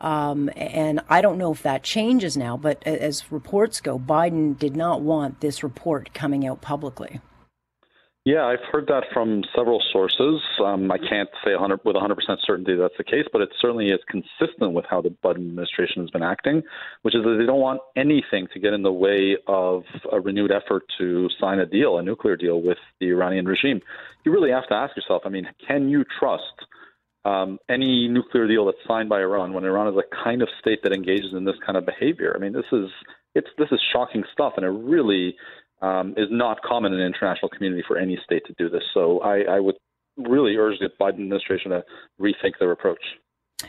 Um, 0.00 0.50
and 0.56 1.00
I 1.08 1.20
don't 1.20 1.38
know 1.38 1.52
if 1.52 1.62
that 1.62 1.82
changes 1.82 2.36
now, 2.36 2.56
but 2.56 2.82
as 2.86 3.30
reports 3.30 3.80
go, 3.80 3.98
Biden 3.98 4.58
did 4.58 4.76
not 4.76 5.02
want 5.02 5.40
this 5.40 5.62
report 5.62 6.14
coming 6.14 6.46
out 6.46 6.60
publicly. 6.60 7.20
Yeah, 8.26 8.44
I've 8.44 8.62
heard 8.70 8.86
that 8.88 9.04
from 9.14 9.42
several 9.56 9.82
sources. 9.92 10.42
Um, 10.62 10.92
I 10.92 10.98
can't 10.98 11.30
say 11.42 11.52
100, 11.52 11.80
with 11.84 11.96
100% 11.96 12.16
certainty 12.44 12.76
that's 12.76 12.96
the 12.98 13.04
case, 13.04 13.24
but 13.32 13.40
it 13.40 13.48
certainly 13.58 13.88
is 13.88 14.00
consistent 14.10 14.72
with 14.72 14.84
how 14.90 15.00
the 15.00 15.08
Biden 15.24 15.48
administration 15.48 16.02
has 16.02 16.10
been 16.10 16.22
acting, 16.22 16.62
which 17.00 17.14
is 17.14 17.24
that 17.24 17.36
they 17.38 17.46
don't 17.46 17.60
want 17.60 17.80
anything 17.96 18.46
to 18.52 18.60
get 18.60 18.74
in 18.74 18.82
the 18.82 18.92
way 18.92 19.38
of 19.46 19.84
a 20.12 20.20
renewed 20.20 20.52
effort 20.52 20.82
to 20.98 21.30
sign 21.40 21.60
a 21.60 21.66
deal, 21.66 21.96
a 21.96 22.02
nuclear 22.02 22.36
deal 22.36 22.60
with 22.60 22.76
the 23.00 23.06
Iranian 23.06 23.46
regime. 23.46 23.80
You 24.24 24.32
really 24.32 24.50
have 24.50 24.68
to 24.68 24.74
ask 24.74 24.94
yourself, 24.96 25.22
I 25.24 25.30
mean, 25.30 25.48
can 25.66 25.88
you 25.88 26.04
trust 26.18 26.66
um, 27.24 27.58
any 27.68 28.08
nuclear 28.08 28.46
deal 28.48 28.66
that's 28.66 28.78
signed 28.86 29.08
by 29.08 29.20
Iran 29.20 29.52
when 29.52 29.64
Iran 29.64 29.88
is 29.88 29.98
a 29.98 30.24
kind 30.24 30.42
of 30.42 30.48
state 30.60 30.82
that 30.82 30.92
engages 30.92 31.32
in 31.34 31.44
this 31.44 31.56
kind 31.64 31.76
of 31.76 31.84
behavior? 31.84 32.32
I 32.34 32.38
mean, 32.38 32.52
this 32.52 32.64
is 32.72 32.88
it's 33.34 33.48
this 33.58 33.68
is 33.70 33.80
shocking 33.92 34.24
stuff, 34.32 34.54
and 34.56 34.64
it 34.64 34.70
really 34.70 35.36
um, 35.82 36.14
is 36.16 36.28
not 36.30 36.62
common 36.62 36.92
in 36.92 36.98
the 36.98 37.06
international 37.06 37.48
community 37.48 37.82
for 37.86 37.98
any 37.98 38.18
state 38.24 38.44
to 38.46 38.54
do 38.58 38.68
this. 38.68 38.82
So 38.94 39.20
I, 39.20 39.42
I 39.42 39.60
would 39.60 39.76
really 40.16 40.56
urge 40.56 40.78
the 40.78 40.90
Biden 41.00 41.20
administration 41.20 41.70
to 41.70 41.84
rethink 42.20 42.58
their 42.58 42.72
approach. 42.72 43.00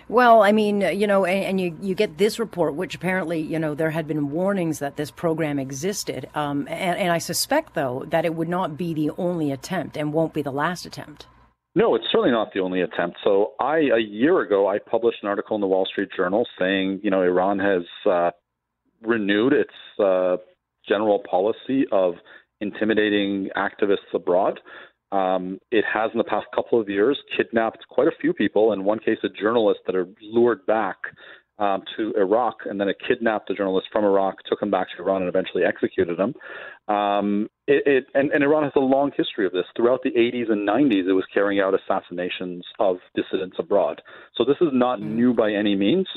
Well, 0.07 0.41
I 0.41 0.53
mean, 0.53 0.81
you 0.81 1.05
know, 1.05 1.25
and, 1.25 1.43
and, 1.43 1.61
you, 1.61 1.77
you 1.81 1.95
get 1.95 2.17
this 2.17 2.39
report, 2.39 2.75
which 2.75 2.95
apparently, 2.95 3.41
you 3.41 3.59
know, 3.59 3.75
there 3.75 3.89
had 3.91 4.07
been 4.07 4.31
warnings 4.31 4.79
that 4.79 4.95
this 4.95 5.11
program 5.11 5.59
existed. 5.59 6.29
Um, 6.33 6.65
and, 6.69 6.97
and 6.97 7.11
I 7.11 7.17
suspect, 7.17 7.73
though, 7.73 8.05
that 8.07 8.23
it 8.23 8.33
would 8.33 8.47
not 8.47 8.77
be 8.77 8.93
the 8.93 9.11
only 9.17 9.51
attempt 9.51 9.97
and 9.97 10.13
won't 10.13 10.33
be 10.33 10.41
the 10.41 10.51
last 10.51 10.85
attempt. 10.85 11.27
No, 11.73 11.95
it's 11.95 12.05
certainly 12.11 12.31
not 12.31 12.53
the 12.53 12.59
only 12.59 12.81
attempt. 12.81 13.17
So, 13.23 13.53
I 13.59 13.77
a 13.95 13.99
year 13.99 14.41
ago, 14.41 14.67
I 14.67 14.77
published 14.77 15.19
an 15.21 15.29
article 15.29 15.55
in 15.55 15.61
the 15.61 15.67
Wall 15.67 15.85
Street 15.85 16.09
Journal 16.15 16.45
saying, 16.59 16.99
you 17.01 17.09
know, 17.09 17.21
Iran 17.21 17.59
has 17.59 17.83
uh, 18.09 18.31
renewed 19.01 19.53
its 19.53 19.73
uh, 19.97 20.37
general 20.87 21.23
policy 21.29 21.85
of 21.91 22.15
intimidating 22.59 23.49
activists 23.55 24.13
abroad. 24.13 24.59
Um, 25.13 25.59
it 25.71 25.83
has, 25.91 26.11
in 26.13 26.17
the 26.17 26.23
past 26.25 26.47
couple 26.53 26.79
of 26.79 26.89
years, 26.89 27.17
kidnapped 27.35 27.85
quite 27.89 28.07
a 28.07 28.15
few 28.19 28.33
people. 28.33 28.73
In 28.73 28.83
one 28.83 28.99
case, 28.99 29.17
a 29.23 29.29
journalist 29.29 29.79
that 29.85 29.95
are 29.95 30.07
lured 30.21 30.65
back 30.65 30.97
um, 31.61 31.83
to 31.95 32.11
Iraq, 32.17 32.57
and 32.65 32.81
then 32.81 32.89
it 32.89 32.97
kidnapped 33.07 33.49
a 33.51 33.53
journalist 33.53 33.87
from 33.91 34.03
Iraq, 34.03 34.37
took 34.49 34.61
him 34.61 34.71
back 34.71 34.87
to 34.89 35.03
Iran, 35.03 35.21
and 35.21 35.29
eventually 35.29 35.63
executed 35.63 36.19
him. 36.19 36.33
Um, 36.93 37.47
it, 37.67 37.83
it, 37.85 38.05
and, 38.15 38.31
and 38.31 38.43
Iran 38.43 38.63
has 38.63 38.73
a 38.75 38.79
long 38.79 39.11
history 39.15 39.45
of 39.45 39.51
this. 39.53 39.65
Throughout 39.77 40.01
the 40.03 40.09
80s 40.09 40.51
and 40.51 40.67
90s, 40.67 41.07
it 41.07 41.13
was 41.13 41.23
carrying 41.31 41.61
out 41.61 41.75
assassinations 41.75 42.65
of 42.79 42.97
dissidents 43.15 43.57
abroad. 43.59 44.01
So 44.35 44.43
this 44.43 44.57
is 44.59 44.69
not 44.73 44.99
mm. 44.99 45.13
new 45.13 45.33
by 45.35 45.53
any 45.53 45.75
means. 45.75 46.07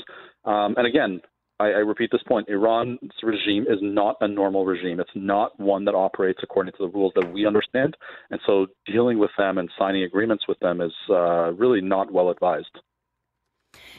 Um, 0.45 0.73
and 0.77 0.87
again, 0.87 1.21
I, 1.59 1.65
I 1.65 1.85
repeat 1.85 2.09
this 2.11 2.23
point 2.27 2.49
Iran's 2.49 2.99
regime 3.21 3.65
is 3.69 3.77
not 3.81 4.17
a 4.21 4.27
normal 4.27 4.65
regime. 4.65 4.99
It's 4.99 5.09
not 5.13 5.57
one 5.59 5.85
that 5.85 5.93
operates 5.93 6.39
according 6.41 6.73
to 6.73 6.79
the 6.79 6.89
rules 6.89 7.13
that 7.15 7.31
we 7.31 7.45
understand. 7.45 7.95
And 8.31 8.41
so 8.47 8.65
dealing 8.85 9.19
with 9.19 9.31
them 9.37 9.59
and 9.59 9.69
signing 9.77 10.03
agreements 10.03 10.45
with 10.47 10.59
them 10.59 10.81
is 10.81 10.91
uh, 11.09 11.53
really 11.53 11.81
not 11.81 12.11
well 12.11 12.31
advised. 12.31 12.79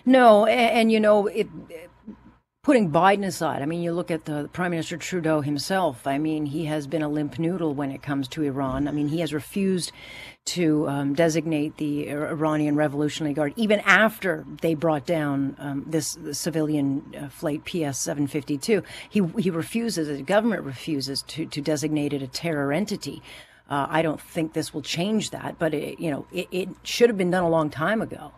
No, 0.07 0.47
and, 0.47 0.79
and 0.79 0.93
you 0.93 1.01
know, 1.01 1.27
it, 1.27 1.49
putting 2.63 2.91
Biden 2.91 3.25
aside, 3.25 3.61
I 3.61 3.67
mean, 3.67 3.83
you 3.83 3.93
look 3.93 4.11
at 4.11 4.25
the 4.25 4.49
Prime 4.53 4.71
Minister 4.71 4.97
Trudeau 4.97 5.41
himself. 5.41 6.07
I 6.07 6.19
mean, 6.19 6.47
he 6.47 6.65
has 6.65 6.87
been 6.87 7.03
a 7.03 7.09
limp 7.09 7.39
noodle 7.39 7.75
when 7.75 7.91
it 7.91 8.03
comes 8.03 8.29
to 8.29 8.43
Iran. 8.43 8.89
I 8.89 8.93
mean, 8.93 9.09
he 9.09 9.21
has 9.21 9.33
refused 9.35 9.93
to 10.47 10.89
um, 10.89 11.15
designate 11.15 11.77
the 11.77 12.09
Iranian 12.09 12.77
Revolutionary 12.77 13.35
Guard, 13.35 13.53
even 13.57 13.81
after 13.81 14.45
they 14.63 14.75
brought 14.75 15.07
down 15.07 15.57
um, 15.59 15.85
this 15.89 16.17
civilian 16.33 17.15
uh, 17.17 17.29
flight 17.29 17.65
PS 17.65 17.99
752. 17.99 18.83
He, 19.11 19.23
he 19.39 19.51
refuses, 19.51 20.07
the 20.09 20.23
government 20.23 20.63
refuses 20.63 21.23
to, 21.23 21.47
to 21.47 21.61
designate 21.61 22.13
it 22.13 22.23
a 22.23 22.29
terror 22.29 22.73
entity. 22.73 23.23
Uh, 23.69 23.87
I 23.89 24.03
don't 24.03 24.21
think 24.21 24.53
this 24.53 24.73
will 24.73 24.83
change 24.83 25.31
that, 25.31 25.57
but 25.59 25.75
it, 25.75 25.99
you 25.99 26.13
know, 26.13 26.27
it, 26.33 26.47
it 26.53 26.69
should 26.85 27.11
have 27.11 27.19
been 27.19 27.33
done 27.33 27.43
a 27.43 27.49
long 27.49 27.71
time 27.71 28.01
ago. 28.01 28.33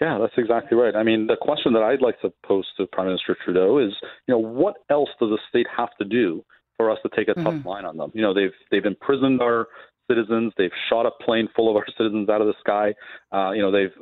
Yeah, 0.00 0.18
that's 0.20 0.34
exactly 0.36 0.78
right. 0.78 0.94
I 0.94 1.02
mean, 1.02 1.26
the 1.26 1.36
question 1.40 1.72
that 1.72 1.82
I'd 1.82 2.02
like 2.02 2.20
to 2.20 2.32
pose 2.46 2.66
to 2.76 2.86
Prime 2.86 3.06
Minister 3.06 3.36
Trudeau 3.44 3.78
is, 3.78 3.92
you 4.26 4.34
know, 4.34 4.38
what 4.38 4.76
else 4.90 5.08
does 5.20 5.30
the 5.30 5.38
state 5.48 5.66
have 5.76 5.90
to 5.98 6.04
do 6.04 6.44
for 6.76 6.90
us 6.90 6.98
to 7.02 7.10
take 7.16 7.28
a 7.28 7.32
mm-hmm. 7.32 7.44
tough 7.44 7.66
line 7.66 7.84
on 7.84 7.96
them? 7.96 8.12
You 8.14 8.22
know, 8.22 8.32
they've 8.32 8.54
they've 8.70 8.84
imprisoned 8.84 9.42
our 9.42 9.66
citizens, 10.08 10.52
they've 10.56 10.70
shot 10.88 11.04
a 11.04 11.10
plane 11.24 11.48
full 11.54 11.68
of 11.68 11.76
our 11.76 11.84
citizens 11.96 12.28
out 12.28 12.40
of 12.40 12.46
the 12.46 12.54
sky. 12.60 12.94
Uh, 13.32 13.50
you 13.50 13.60
know, 13.60 13.72
they've 13.72 13.92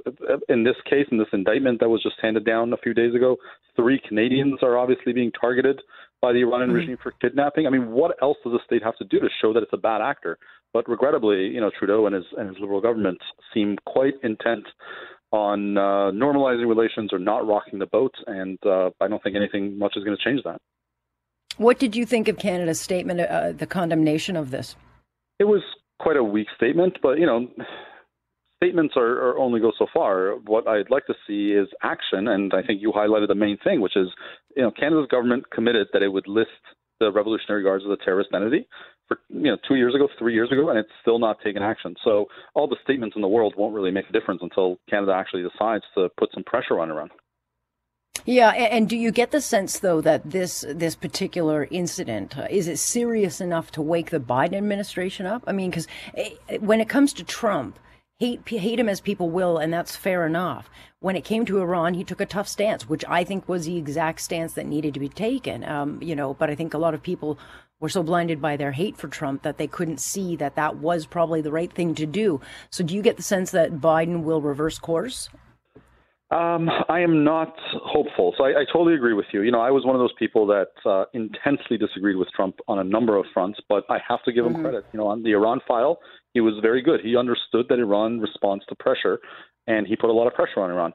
in 0.48 0.64
this 0.64 0.76
case, 0.88 1.06
in 1.10 1.18
this 1.18 1.28
indictment 1.32 1.80
that 1.80 1.88
was 1.88 2.02
just 2.02 2.16
handed 2.20 2.44
down 2.44 2.72
a 2.74 2.76
few 2.76 2.92
days 2.92 3.14
ago, 3.14 3.36
three 3.74 4.00
Canadians 4.06 4.58
are 4.62 4.76
obviously 4.76 5.14
being 5.14 5.32
targeted 5.32 5.80
by 6.20 6.32
the 6.32 6.40
Iranian 6.40 6.68
mm-hmm. 6.68 6.78
regime 6.78 6.98
for 7.02 7.12
kidnapping. 7.22 7.66
I 7.66 7.70
mean, 7.70 7.90
what 7.90 8.16
else 8.22 8.36
does 8.44 8.52
the 8.52 8.60
state 8.66 8.82
have 8.82 8.96
to 8.98 9.04
do 9.04 9.18
to 9.20 9.28
show 9.40 9.52
that 9.52 9.62
it's 9.62 9.72
a 9.72 9.78
bad 9.78 10.02
actor? 10.02 10.38
But 10.72 10.88
regrettably, 10.88 11.46
you 11.46 11.60
know, 11.60 11.70
Trudeau 11.78 12.06
and 12.06 12.14
his 12.14 12.24
and 12.36 12.48
his 12.48 12.58
Liberal 12.60 12.80
government 12.80 13.18
seem 13.54 13.76
quite 13.86 14.14
intent 14.22 14.66
on 15.36 15.76
uh, 15.76 16.10
normalizing 16.10 16.66
relations 16.66 17.12
or 17.12 17.18
not 17.18 17.46
rocking 17.46 17.78
the 17.78 17.86
boat, 17.86 18.14
and 18.26 18.58
uh, 18.64 18.90
I 19.00 19.08
don't 19.08 19.22
think 19.22 19.36
anything 19.36 19.78
much 19.78 19.92
is 19.96 20.04
going 20.04 20.16
to 20.16 20.24
change 20.24 20.42
that. 20.44 20.58
What 21.58 21.78
did 21.78 21.94
you 21.94 22.04
think 22.04 22.28
of 22.28 22.38
Canada's 22.38 22.80
statement, 22.80 23.20
uh, 23.20 23.52
the 23.52 23.66
condemnation 23.66 24.36
of 24.36 24.50
this? 24.50 24.76
It 25.38 25.44
was 25.44 25.62
quite 26.00 26.16
a 26.16 26.24
weak 26.24 26.48
statement, 26.56 26.98
but 27.02 27.18
you 27.18 27.26
know, 27.26 27.48
statements 28.62 28.94
are, 28.96 29.30
are, 29.30 29.38
only 29.38 29.60
go 29.60 29.72
so 29.78 29.86
far. 29.92 30.36
What 30.46 30.66
I'd 30.66 30.90
like 30.90 31.06
to 31.06 31.14
see 31.26 31.52
is 31.52 31.68
action, 31.82 32.28
and 32.28 32.52
I 32.52 32.62
think 32.62 32.82
you 32.82 32.92
highlighted 32.92 33.28
the 33.28 33.34
main 33.34 33.58
thing, 33.62 33.80
which 33.80 33.96
is 33.96 34.08
you 34.56 34.62
know 34.62 34.70
Canada's 34.70 35.08
government 35.10 35.50
committed 35.50 35.88
that 35.92 36.02
it 36.02 36.08
would 36.08 36.26
list 36.26 36.50
the 37.00 37.12
Revolutionary 37.12 37.62
Guards 37.62 37.84
as 37.86 37.90
a 37.90 38.04
terrorist 38.04 38.30
entity 38.34 38.66
for 39.08 39.18
you 39.28 39.50
know 39.50 39.56
two 39.68 39.76
years 39.76 39.94
ago, 39.94 40.08
three 40.18 40.34
years 40.34 40.50
ago, 40.52 40.68
and 40.70 40.78
it's 40.78 40.90
still 41.00 41.18
not 41.18 41.38
taken 41.42 41.62
action. 41.62 41.94
So 42.04 42.26
all 42.54 42.68
the 42.68 42.76
statements 42.82 43.16
in 43.16 43.22
the 43.22 43.28
world 43.28 43.54
won't 43.56 43.74
really 43.74 43.90
make 43.90 44.08
a 44.08 44.12
difference 44.12 44.40
until 44.42 44.78
Canada 44.88 45.12
actually 45.14 45.42
decides 45.42 45.84
to 45.96 46.08
put 46.18 46.30
some 46.34 46.44
pressure 46.44 46.78
on 46.80 46.90
Iran. 46.90 47.10
Yeah, 48.24 48.50
and 48.50 48.88
do 48.88 48.96
you 48.96 49.12
get 49.12 49.30
the 49.30 49.40
sense 49.40 49.78
though 49.78 50.00
that 50.00 50.30
this 50.30 50.64
this 50.68 50.96
particular 50.96 51.68
incident 51.70 52.36
uh, 52.36 52.48
is 52.50 52.66
it 52.66 52.78
serious 52.78 53.40
enough 53.40 53.70
to 53.72 53.82
wake 53.82 54.10
the 54.10 54.18
Biden 54.18 54.54
administration 54.54 55.26
up? 55.26 55.44
I 55.46 55.52
mean, 55.52 55.70
because 55.70 55.86
eh, 56.16 56.30
when 56.58 56.80
it 56.80 56.88
comes 56.88 57.12
to 57.14 57.24
Trump, 57.24 57.78
hate 58.18 58.48
hate 58.48 58.80
him 58.80 58.88
as 58.88 59.00
people 59.00 59.30
will, 59.30 59.58
and 59.58 59.72
that's 59.72 59.96
fair 59.96 60.26
enough. 60.26 60.70
When 61.00 61.16
it 61.16 61.24
came 61.24 61.44
to 61.46 61.60
Iran, 61.60 61.94
he 61.94 62.04
took 62.04 62.20
a 62.20 62.26
tough 62.26 62.48
stance, 62.48 62.88
which 62.88 63.04
I 63.08 63.24
think 63.24 63.48
was 63.48 63.66
the 63.66 63.76
exact 63.76 64.20
stance 64.20 64.54
that 64.54 64.66
needed 64.66 64.94
to 64.94 65.00
be 65.00 65.08
taken. 65.08 65.64
Um, 65.64 66.02
you 66.02 66.16
know, 66.16 66.34
but 66.34 66.50
I 66.50 66.54
think 66.54 66.74
a 66.74 66.78
lot 66.78 66.94
of 66.94 67.02
people 67.02 67.38
were 67.78 67.88
so 67.88 68.02
blinded 68.02 68.40
by 68.40 68.56
their 68.56 68.72
hate 68.72 68.96
for 68.96 69.08
Trump 69.08 69.42
that 69.42 69.58
they 69.58 69.66
couldn't 69.66 70.00
see 70.00 70.34
that 70.36 70.56
that 70.56 70.78
was 70.78 71.06
probably 71.06 71.42
the 71.42 71.52
right 71.52 71.72
thing 71.72 71.94
to 71.96 72.06
do. 72.06 72.40
So, 72.70 72.82
do 72.82 72.94
you 72.94 73.02
get 73.02 73.16
the 73.16 73.22
sense 73.22 73.50
that 73.50 73.74
Biden 73.74 74.22
will 74.22 74.40
reverse 74.40 74.78
course? 74.78 75.28
Um, 76.28 76.68
I 76.88 77.00
am 77.00 77.22
not 77.22 77.54
hopeful. 77.84 78.34
So 78.36 78.44
I, 78.44 78.48
I, 78.48 78.64
totally 78.72 78.94
agree 78.94 79.12
with 79.12 79.26
you. 79.32 79.42
You 79.42 79.52
know, 79.52 79.60
I 79.60 79.70
was 79.70 79.84
one 79.84 79.94
of 79.94 80.00
those 80.00 80.12
people 80.18 80.44
that 80.48 80.70
uh, 80.84 81.04
intensely 81.12 81.78
disagreed 81.78 82.16
with 82.16 82.26
Trump 82.34 82.56
on 82.66 82.80
a 82.80 82.84
number 82.84 83.16
of 83.16 83.26
fronts, 83.32 83.60
but 83.68 83.84
I 83.88 83.98
have 84.08 84.24
to 84.24 84.32
give 84.32 84.44
him 84.44 84.54
mm-hmm. 84.54 84.62
credit. 84.62 84.84
You 84.92 84.98
know, 84.98 85.06
on 85.06 85.22
the 85.22 85.30
Iran 85.30 85.60
file, 85.68 86.00
he 86.36 86.42
was 86.42 86.52
very 86.60 86.82
good. 86.82 87.00
He 87.00 87.16
understood 87.16 87.64
that 87.70 87.78
Iran 87.78 88.20
responds 88.20 88.62
to 88.66 88.74
pressure, 88.74 89.20
and 89.66 89.86
he 89.86 89.96
put 89.96 90.10
a 90.10 90.12
lot 90.12 90.26
of 90.26 90.34
pressure 90.34 90.60
on 90.60 90.70
Iran. 90.70 90.92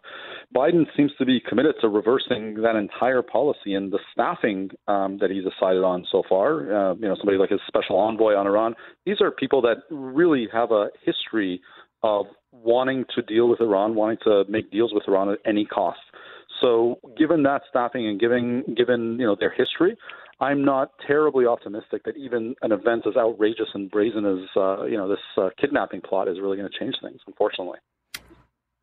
Biden 0.56 0.86
seems 0.96 1.12
to 1.18 1.26
be 1.26 1.40
committed 1.50 1.74
to 1.82 1.88
reversing 1.88 2.62
that 2.62 2.76
entire 2.76 3.24
policy 3.24 3.74
and 3.74 3.92
the 3.92 3.98
staffing 4.14 4.70
um, 4.88 5.18
that 5.20 5.32
he's 5.32 5.44
decided 5.44 5.84
on 5.84 6.06
so 6.12 6.22
far. 6.30 6.92
Uh, 6.92 6.94
you 6.94 7.08
know, 7.08 7.16
somebody 7.18 7.40
like 7.40 7.50
his 7.50 7.60
special 7.66 7.98
envoy 7.98 8.36
on 8.36 8.46
Iran. 8.46 8.76
These 9.08 9.20
are 9.20 9.32
people 9.32 9.64
that 9.64 9.78
really 9.90 10.48
have 10.54 10.72
a 10.72 10.90
history 11.04 11.60
of 12.04 12.28
wanting 12.52 13.06
to 13.16 13.24
deal 13.24 13.50
with 13.50 13.62
Iran, 13.62 13.96
wanting 13.96 14.18
to 14.26 14.44
make 14.48 14.70
deals 14.70 14.94
with 14.94 15.08
Iran 15.08 15.30
at 15.30 15.40
any 15.44 15.66
cost. 15.66 16.02
So, 16.62 17.00
given 17.18 17.42
that 17.44 17.64
staffing 17.68 18.08
and 18.08 18.20
given 18.20 18.64
given 18.78 19.18
you 19.20 19.26
know 19.26 19.36
their 19.40 19.50
history, 19.50 19.98
I'm 20.42 20.66
not 20.66 20.92
terribly 21.06 21.46
optimistic 21.46 22.04
that 22.06 22.18
even 22.18 22.56
an 22.64 22.72
event 22.72 23.04
as 23.08 23.16
outrageous 23.16 23.68
and 23.76 23.92
brazen 23.92 24.26
as 24.26 24.50
uh, 24.58 24.86
you 24.86 24.98
know 24.98 25.08
this 25.08 25.20
uh, 25.38 25.50
kidnapping 25.60 26.02
plot 26.02 26.28
is 26.28 26.40
really 26.42 26.58
going 26.58 26.70
to 26.70 26.80
change 26.80 26.96
things. 27.02 27.22
Unfortunately. 27.28 27.78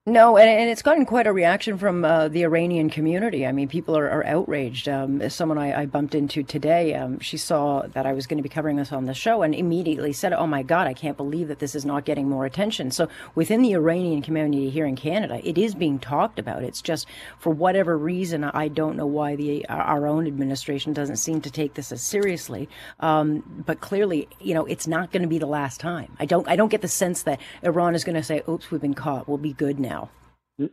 No, 0.08 0.38
and, 0.38 0.48
and, 0.48 0.70
it's 0.70 0.80
gotten 0.80 1.04
quite 1.04 1.26
a 1.26 1.32
reaction 1.34 1.76
from 1.76 2.02
uh, 2.02 2.28
the 2.28 2.42
Iranian 2.42 2.88
community. 2.88 3.46
I 3.46 3.52
mean, 3.52 3.68
people 3.68 3.94
are, 3.94 4.08
are 4.10 4.24
outraged. 4.24 4.88
Um, 4.88 5.28
someone 5.28 5.58
I, 5.58 5.82
I, 5.82 5.86
bumped 5.86 6.14
into 6.14 6.42
today, 6.42 6.94
um, 6.94 7.20
she 7.20 7.36
saw 7.36 7.82
that 7.88 8.06
I 8.06 8.14
was 8.14 8.26
going 8.26 8.38
to 8.38 8.42
be 8.42 8.48
covering 8.48 8.76
this 8.76 8.90
on 8.90 9.04
the 9.04 9.12
show 9.12 9.42
and 9.42 9.54
immediately 9.54 10.14
said, 10.14 10.32
Oh 10.32 10.46
my 10.46 10.62
God, 10.62 10.86
I 10.86 10.94
can't 10.94 11.18
believe 11.18 11.48
that 11.48 11.58
this 11.58 11.74
is 11.74 11.84
not 11.84 12.06
getting 12.06 12.26
more 12.26 12.46
attention. 12.46 12.90
So 12.90 13.10
within 13.34 13.60
the 13.60 13.72
Iranian 13.72 14.22
community 14.22 14.70
here 14.70 14.86
in 14.86 14.96
Canada, 14.96 15.42
it 15.44 15.58
is 15.58 15.74
being 15.74 15.98
talked 15.98 16.38
about. 16.38 16.62
It's 16.62 16.80
just 16.80 17.06
for 17.38 17.50
whatever 17.50 17.98
reason, 17.98 18.44
I 18.44 18.68
don't 18.68 18.96
know 18.96 19.06
why 19.06 19.36
the 19.36 19.68
our 19.68 20.06
own 20.06 20.26
administration 20.26 20.94
doesn't 20.94 21.16
seem 21.16 21.42
to 21.42 21.50
take 21.50 21.74
this 21.74 21.92
as 21.92 22.00
seriously. 22.00 22.66
Um, 23.00 23.62
but 23.66 23.82
clearly, 23.82 24.26
you 24.40 24.54
know, 24.54 24.64
it's 24.64 24.86
not 24.86 25.12
going 25.12 25.22
to 25.22 25.28
be 25.28 25.38
the 25.38 25.46
last 25.46 25.80
time. 25.80 26.16
I 26.18 26.24
don't, 26.24 26.48
I 26.48 26.56
don't 26.56 26.70
get 26.70 26.80
the 26.80 26.88
sense 26.88 27.24
that 27.24 27.40
Iran 27.62 27.94
is 27.94 28.04
going 28.04 28.16
to 28.16 28.22
say, 28.22 28.42
Oops, 28.48 28.70
we've 28.70 28.80
been 28.80 28.94
caught. 28.94 29.28
We'll 29.28 29.36
be 29.36 29.52
good 29.52 29.78
now. 29.78 29.97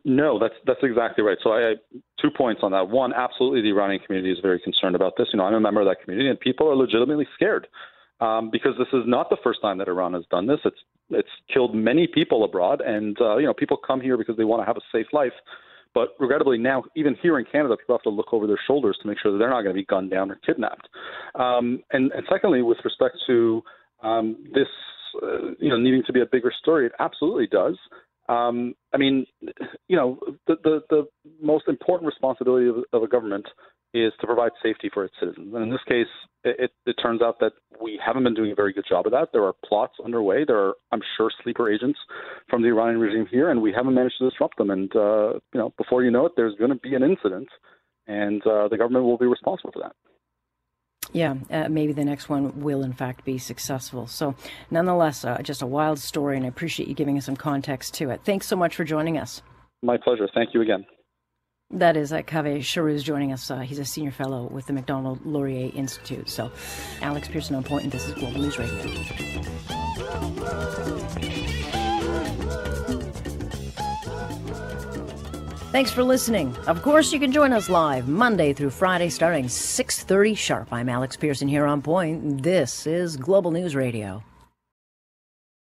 No, 0.03 0.39
that's 0.39 0.55
that's 0.65 0.79
exactly 0.83 1.23
right. 1.23 1.37
So 1.43 1.53
I, 1.53 1.75
two 2.21 2.29
points 2.35 2.61
on 2.63 2.71
that. 2.71 2.89
One, 2.89 3.13
absolutely, 3.13 3.61
the 3.61 3.69
Iranian 3.69 4.01
community 4.05 4.31
is 4.33 4.39
very 4.41 4.59
concerned 4.59 4.95
about 4.95 5.13
this. 5.17 5.27
You 5.31 5.37
know, 5.37 5.45
I'm 5.45 5.53
a 5.53 5.59
member 5.59 5.81
of 5.81 5.87
that 5.87 6.01
community, 6.03 6.29
and 6.29 6.39
people 6.39 6.67
are 6.69 6.75
legitimately 6.75 7.27
scared. 7.35 7.67
um, 8.21 8.49
because 8.51 8.73
this 8.77 8.87
is 8.93 9.03
not 9.05 9.29
the 9.29 9.37
first 9.43 9.61
time 9.61 9.77
that 9.79 9.87
Iran 9.87 10.13
has 10.13 10.23
done 10.31 10.47
this. 10.47 10.59
It's 10.65 10.77
it's 11.09 11.29
killed 11.53 11.75
many 11.75 12.07
people 12.07 12.43
abroad, 12.43 12.81
and 12.81 13.17
uh, 13.19 13.37
you 13.37 13.45
know 13.45 13.53
people 13.53 13.77
come 13.77 14.01
here 14.01 14.17
because 14.17 14.37
they 14.37 14.43
want 14.43 14.61
to 14.61 14.65
have 14.65 14.77
a 14.77 14.81
safe 14.91 15.07
life. 15.13 15.33
But 15.93 16.09
regrettably, 16.19 16.57
now 16.57 16.83
even 16.95 17.15
here 17.21 17.39
in 17.39 17.45
Canada, 17.49 17.77
people 17.77 17.95
have 17.95 18.03
to 18.03 18.09
look 18.09 18.33
over 18.33 18.47
their 18.47 18.59
shoulders 18.67 18.97
to 19.01 19.07
make 19.07 19.17
sure 19.21 19.31
that 19.31 19.37
they're 19.37 19.49
not 19.49 19.61
going 19.61 19.75
to 19.75 19.81
be 19.81 19.85
gunned 19.85 20.11
down 20.11 20.29
or 20.29 20.35
kidnapped. 20.45 20.89
Um, 21.35 21.83
and, 21.91 22.11
and 22.11 22.23
secondly, 22.29 22.61
with 22.61 22.79
respect 22.83 23.15
to 23.27 23.61
um, 24.03 24.35
this, 24.53 24.67
uh, 25.23 25.51
you 25.57 25.69
know, 25.69 25.77
needing 25.77 26.03
to 26.05 26.11
be 26.11 26.19
a 26.19 26.25
bigger 26.25 26.51
story, 26.61 26.85
it 26.85 26.91
absolutely 26.99 27.47
does. 27.47 27.77
Um, 28.27 28.73
I 28.93 28.97
mean, 28.97 29.25
you 29.87 29.95
know, 29.95 30.19
the, 30.47 30.55
the, 30.63 30.81
the 30.89 31.03
most 31.41 31.67
important 31.67 32.07
responsibility 32.07 32.67
of, 32.67 32.77
of 32.91 33.03
a 33.03 33.07
government 33.07 33.45
is 33.93 34.11
to 34.19 34.27
provide 34.27 34.51
safety 34.61 34.89
for 34.93 35.05
its 35.05 35.13
citizens. 35.19 35.53
And 35.53 35.63
in 35.63 35.69
this 35.69 35.79
case, 35.87 36.07
it, 36.43 36.71
it, 36.85 36.95
turns 37.01 37.21
out 37.21 37.39
that 37.39 37.53
we 37.81 37.99
haven't 38.05 38.23
been 38.23 38.33
doing 38.33 38.51
a 38.51 38.55
very 38.55 38.73
good 38.73 38.83
job 38.87 39.05
of 39.05 39.13
that. 39.13 39.29
There 39.31 39.45
are 39.45 39.53
plots 39.67 39.93
underway. 40.03 40.43
There 40.45 40.57
are, 40.57 40.73
I'm 40.91 41.01
sure, 41.15 41.31
sleeper 41.43 41.71
agents 41.71 41.97
from 42.49 42.61
the 42.61 42.67
Iranian 42.67 42.99
regime 42.99 43.25
here, 43.31 43.49
and 43.49 43.61
we 43.61 43.71
haven't 43.71 43.93
managed 43.93 44.15
to 44.19 44.29
disrupt 44.29 44.57
them. 44.57 44.69
And 44.69 44.93
uh, 44.95 45.33
you 45.53 45.59
know, 45.59 45.73
before 45.77 46.03
you 46.03 46.11
know 46.11 46.25
it, 46.25 46.33
there's 46.35 46.55
going 46.55 46.71
to 46.71 46.75
be 46.75 46.93
an 46.93 47.03
incident, 47.03 47.47
and 48.05 48.41
uh, 48.45 48.67
the 48.67 48.77
government 48.77 49.05
will 49.05 49.17
be 49.17 49.27
responsible 49.27 49.71
for 49.71 49.79
that. 49.79 49.95
Yeah, 51.15 51.35
uh, 51.49 51.69
maybe 51.69 51.93
the 51.93 52.03
next 52.03 52.27
one 52.27 52.61
will 52.61 52.83
in 52.83 52.91
fact 52.91 53.23
be 53.23 53.37
successful. 53.37 54.05
So, 54.05 54.35
nonetheless, 54.69 55.23
uh, 55.23 55.41
just 55.41 55.61
a 55.61 55.65
wild 55.65 55.97
story, 55.97 56.35
and 56.35 56.45
I 56.45 56.49
appreciate 56.49 56.89
you 56.89 56.93
giving 56.93 57.17
us 57.17 57.23
some 57.25 57.37
context 57.37 57.93
to 57.93 58.09
it. 58.09 58.19
Thanks 58.25 58.47
so 58.47 58.57
much 58.57 58.75
for 58.75 58.83
joining 58.83 59.17
us. 59.17 59.41
My 59.81 59.95
pleasure. 59.95 60.27
Thank 60.35 60.53
you 60.53 60.59
again. 60.59 60.85
That 61.71 61.95
is 61.95 62.11
uh, 62.11 62.17
Kaveh 62.17 62.59
Shahrooz 62.59 63.01
joining 63.01 63.31
us. 63.31 63.49
Uh, 63.49 63.59
he's 63.59 63.79
a 63.79 63.85
senior 63.85 64.11
fellow 64.11 64.49
with 64.51 64.65
the 64.65 64.73
Macdonald 64.73 65.25
Laurier 65.25 65.71
Institute. 65.73 66.29
So, 66.29 66.51
Alex 67.01 67.29
Pearson 67.29 67.55
on 67.55 67.63
point, 67.63 67.85
and 67.85 67.93
this 67.93 68.05
is 68.09 68.13
Global 68.15 68.41
News 68.41 68.59
Radio. 68.59 68.75
Thanks 75.75 75.91
for 75.91 76.05
listening. 76.05 76.55
Of 76.67 76.81
course, 76.81 77.11
you 77.11 77.19
can 77.19 77.33
join 77.33 77.51
us 77.51 77.69
live 77.69 78.07
Monday 78.07 78.53
through 78.53 78.69
Friday 78.69 79.09
starting 79.09 79.49
6:30 79.49 80.33
sharp. 80.33 80.71
I'm 80.71 80.87
Alex 80.87 81.17
Pearson 81.17 81.49
here 81.49 81.65
on 81.65 81.81
point. 81.81 82.43
This 82.43 82.87
is 82.87 83.17
Global 83.17 83.51
News 83.51 83.75
Radio. 83.75 84.23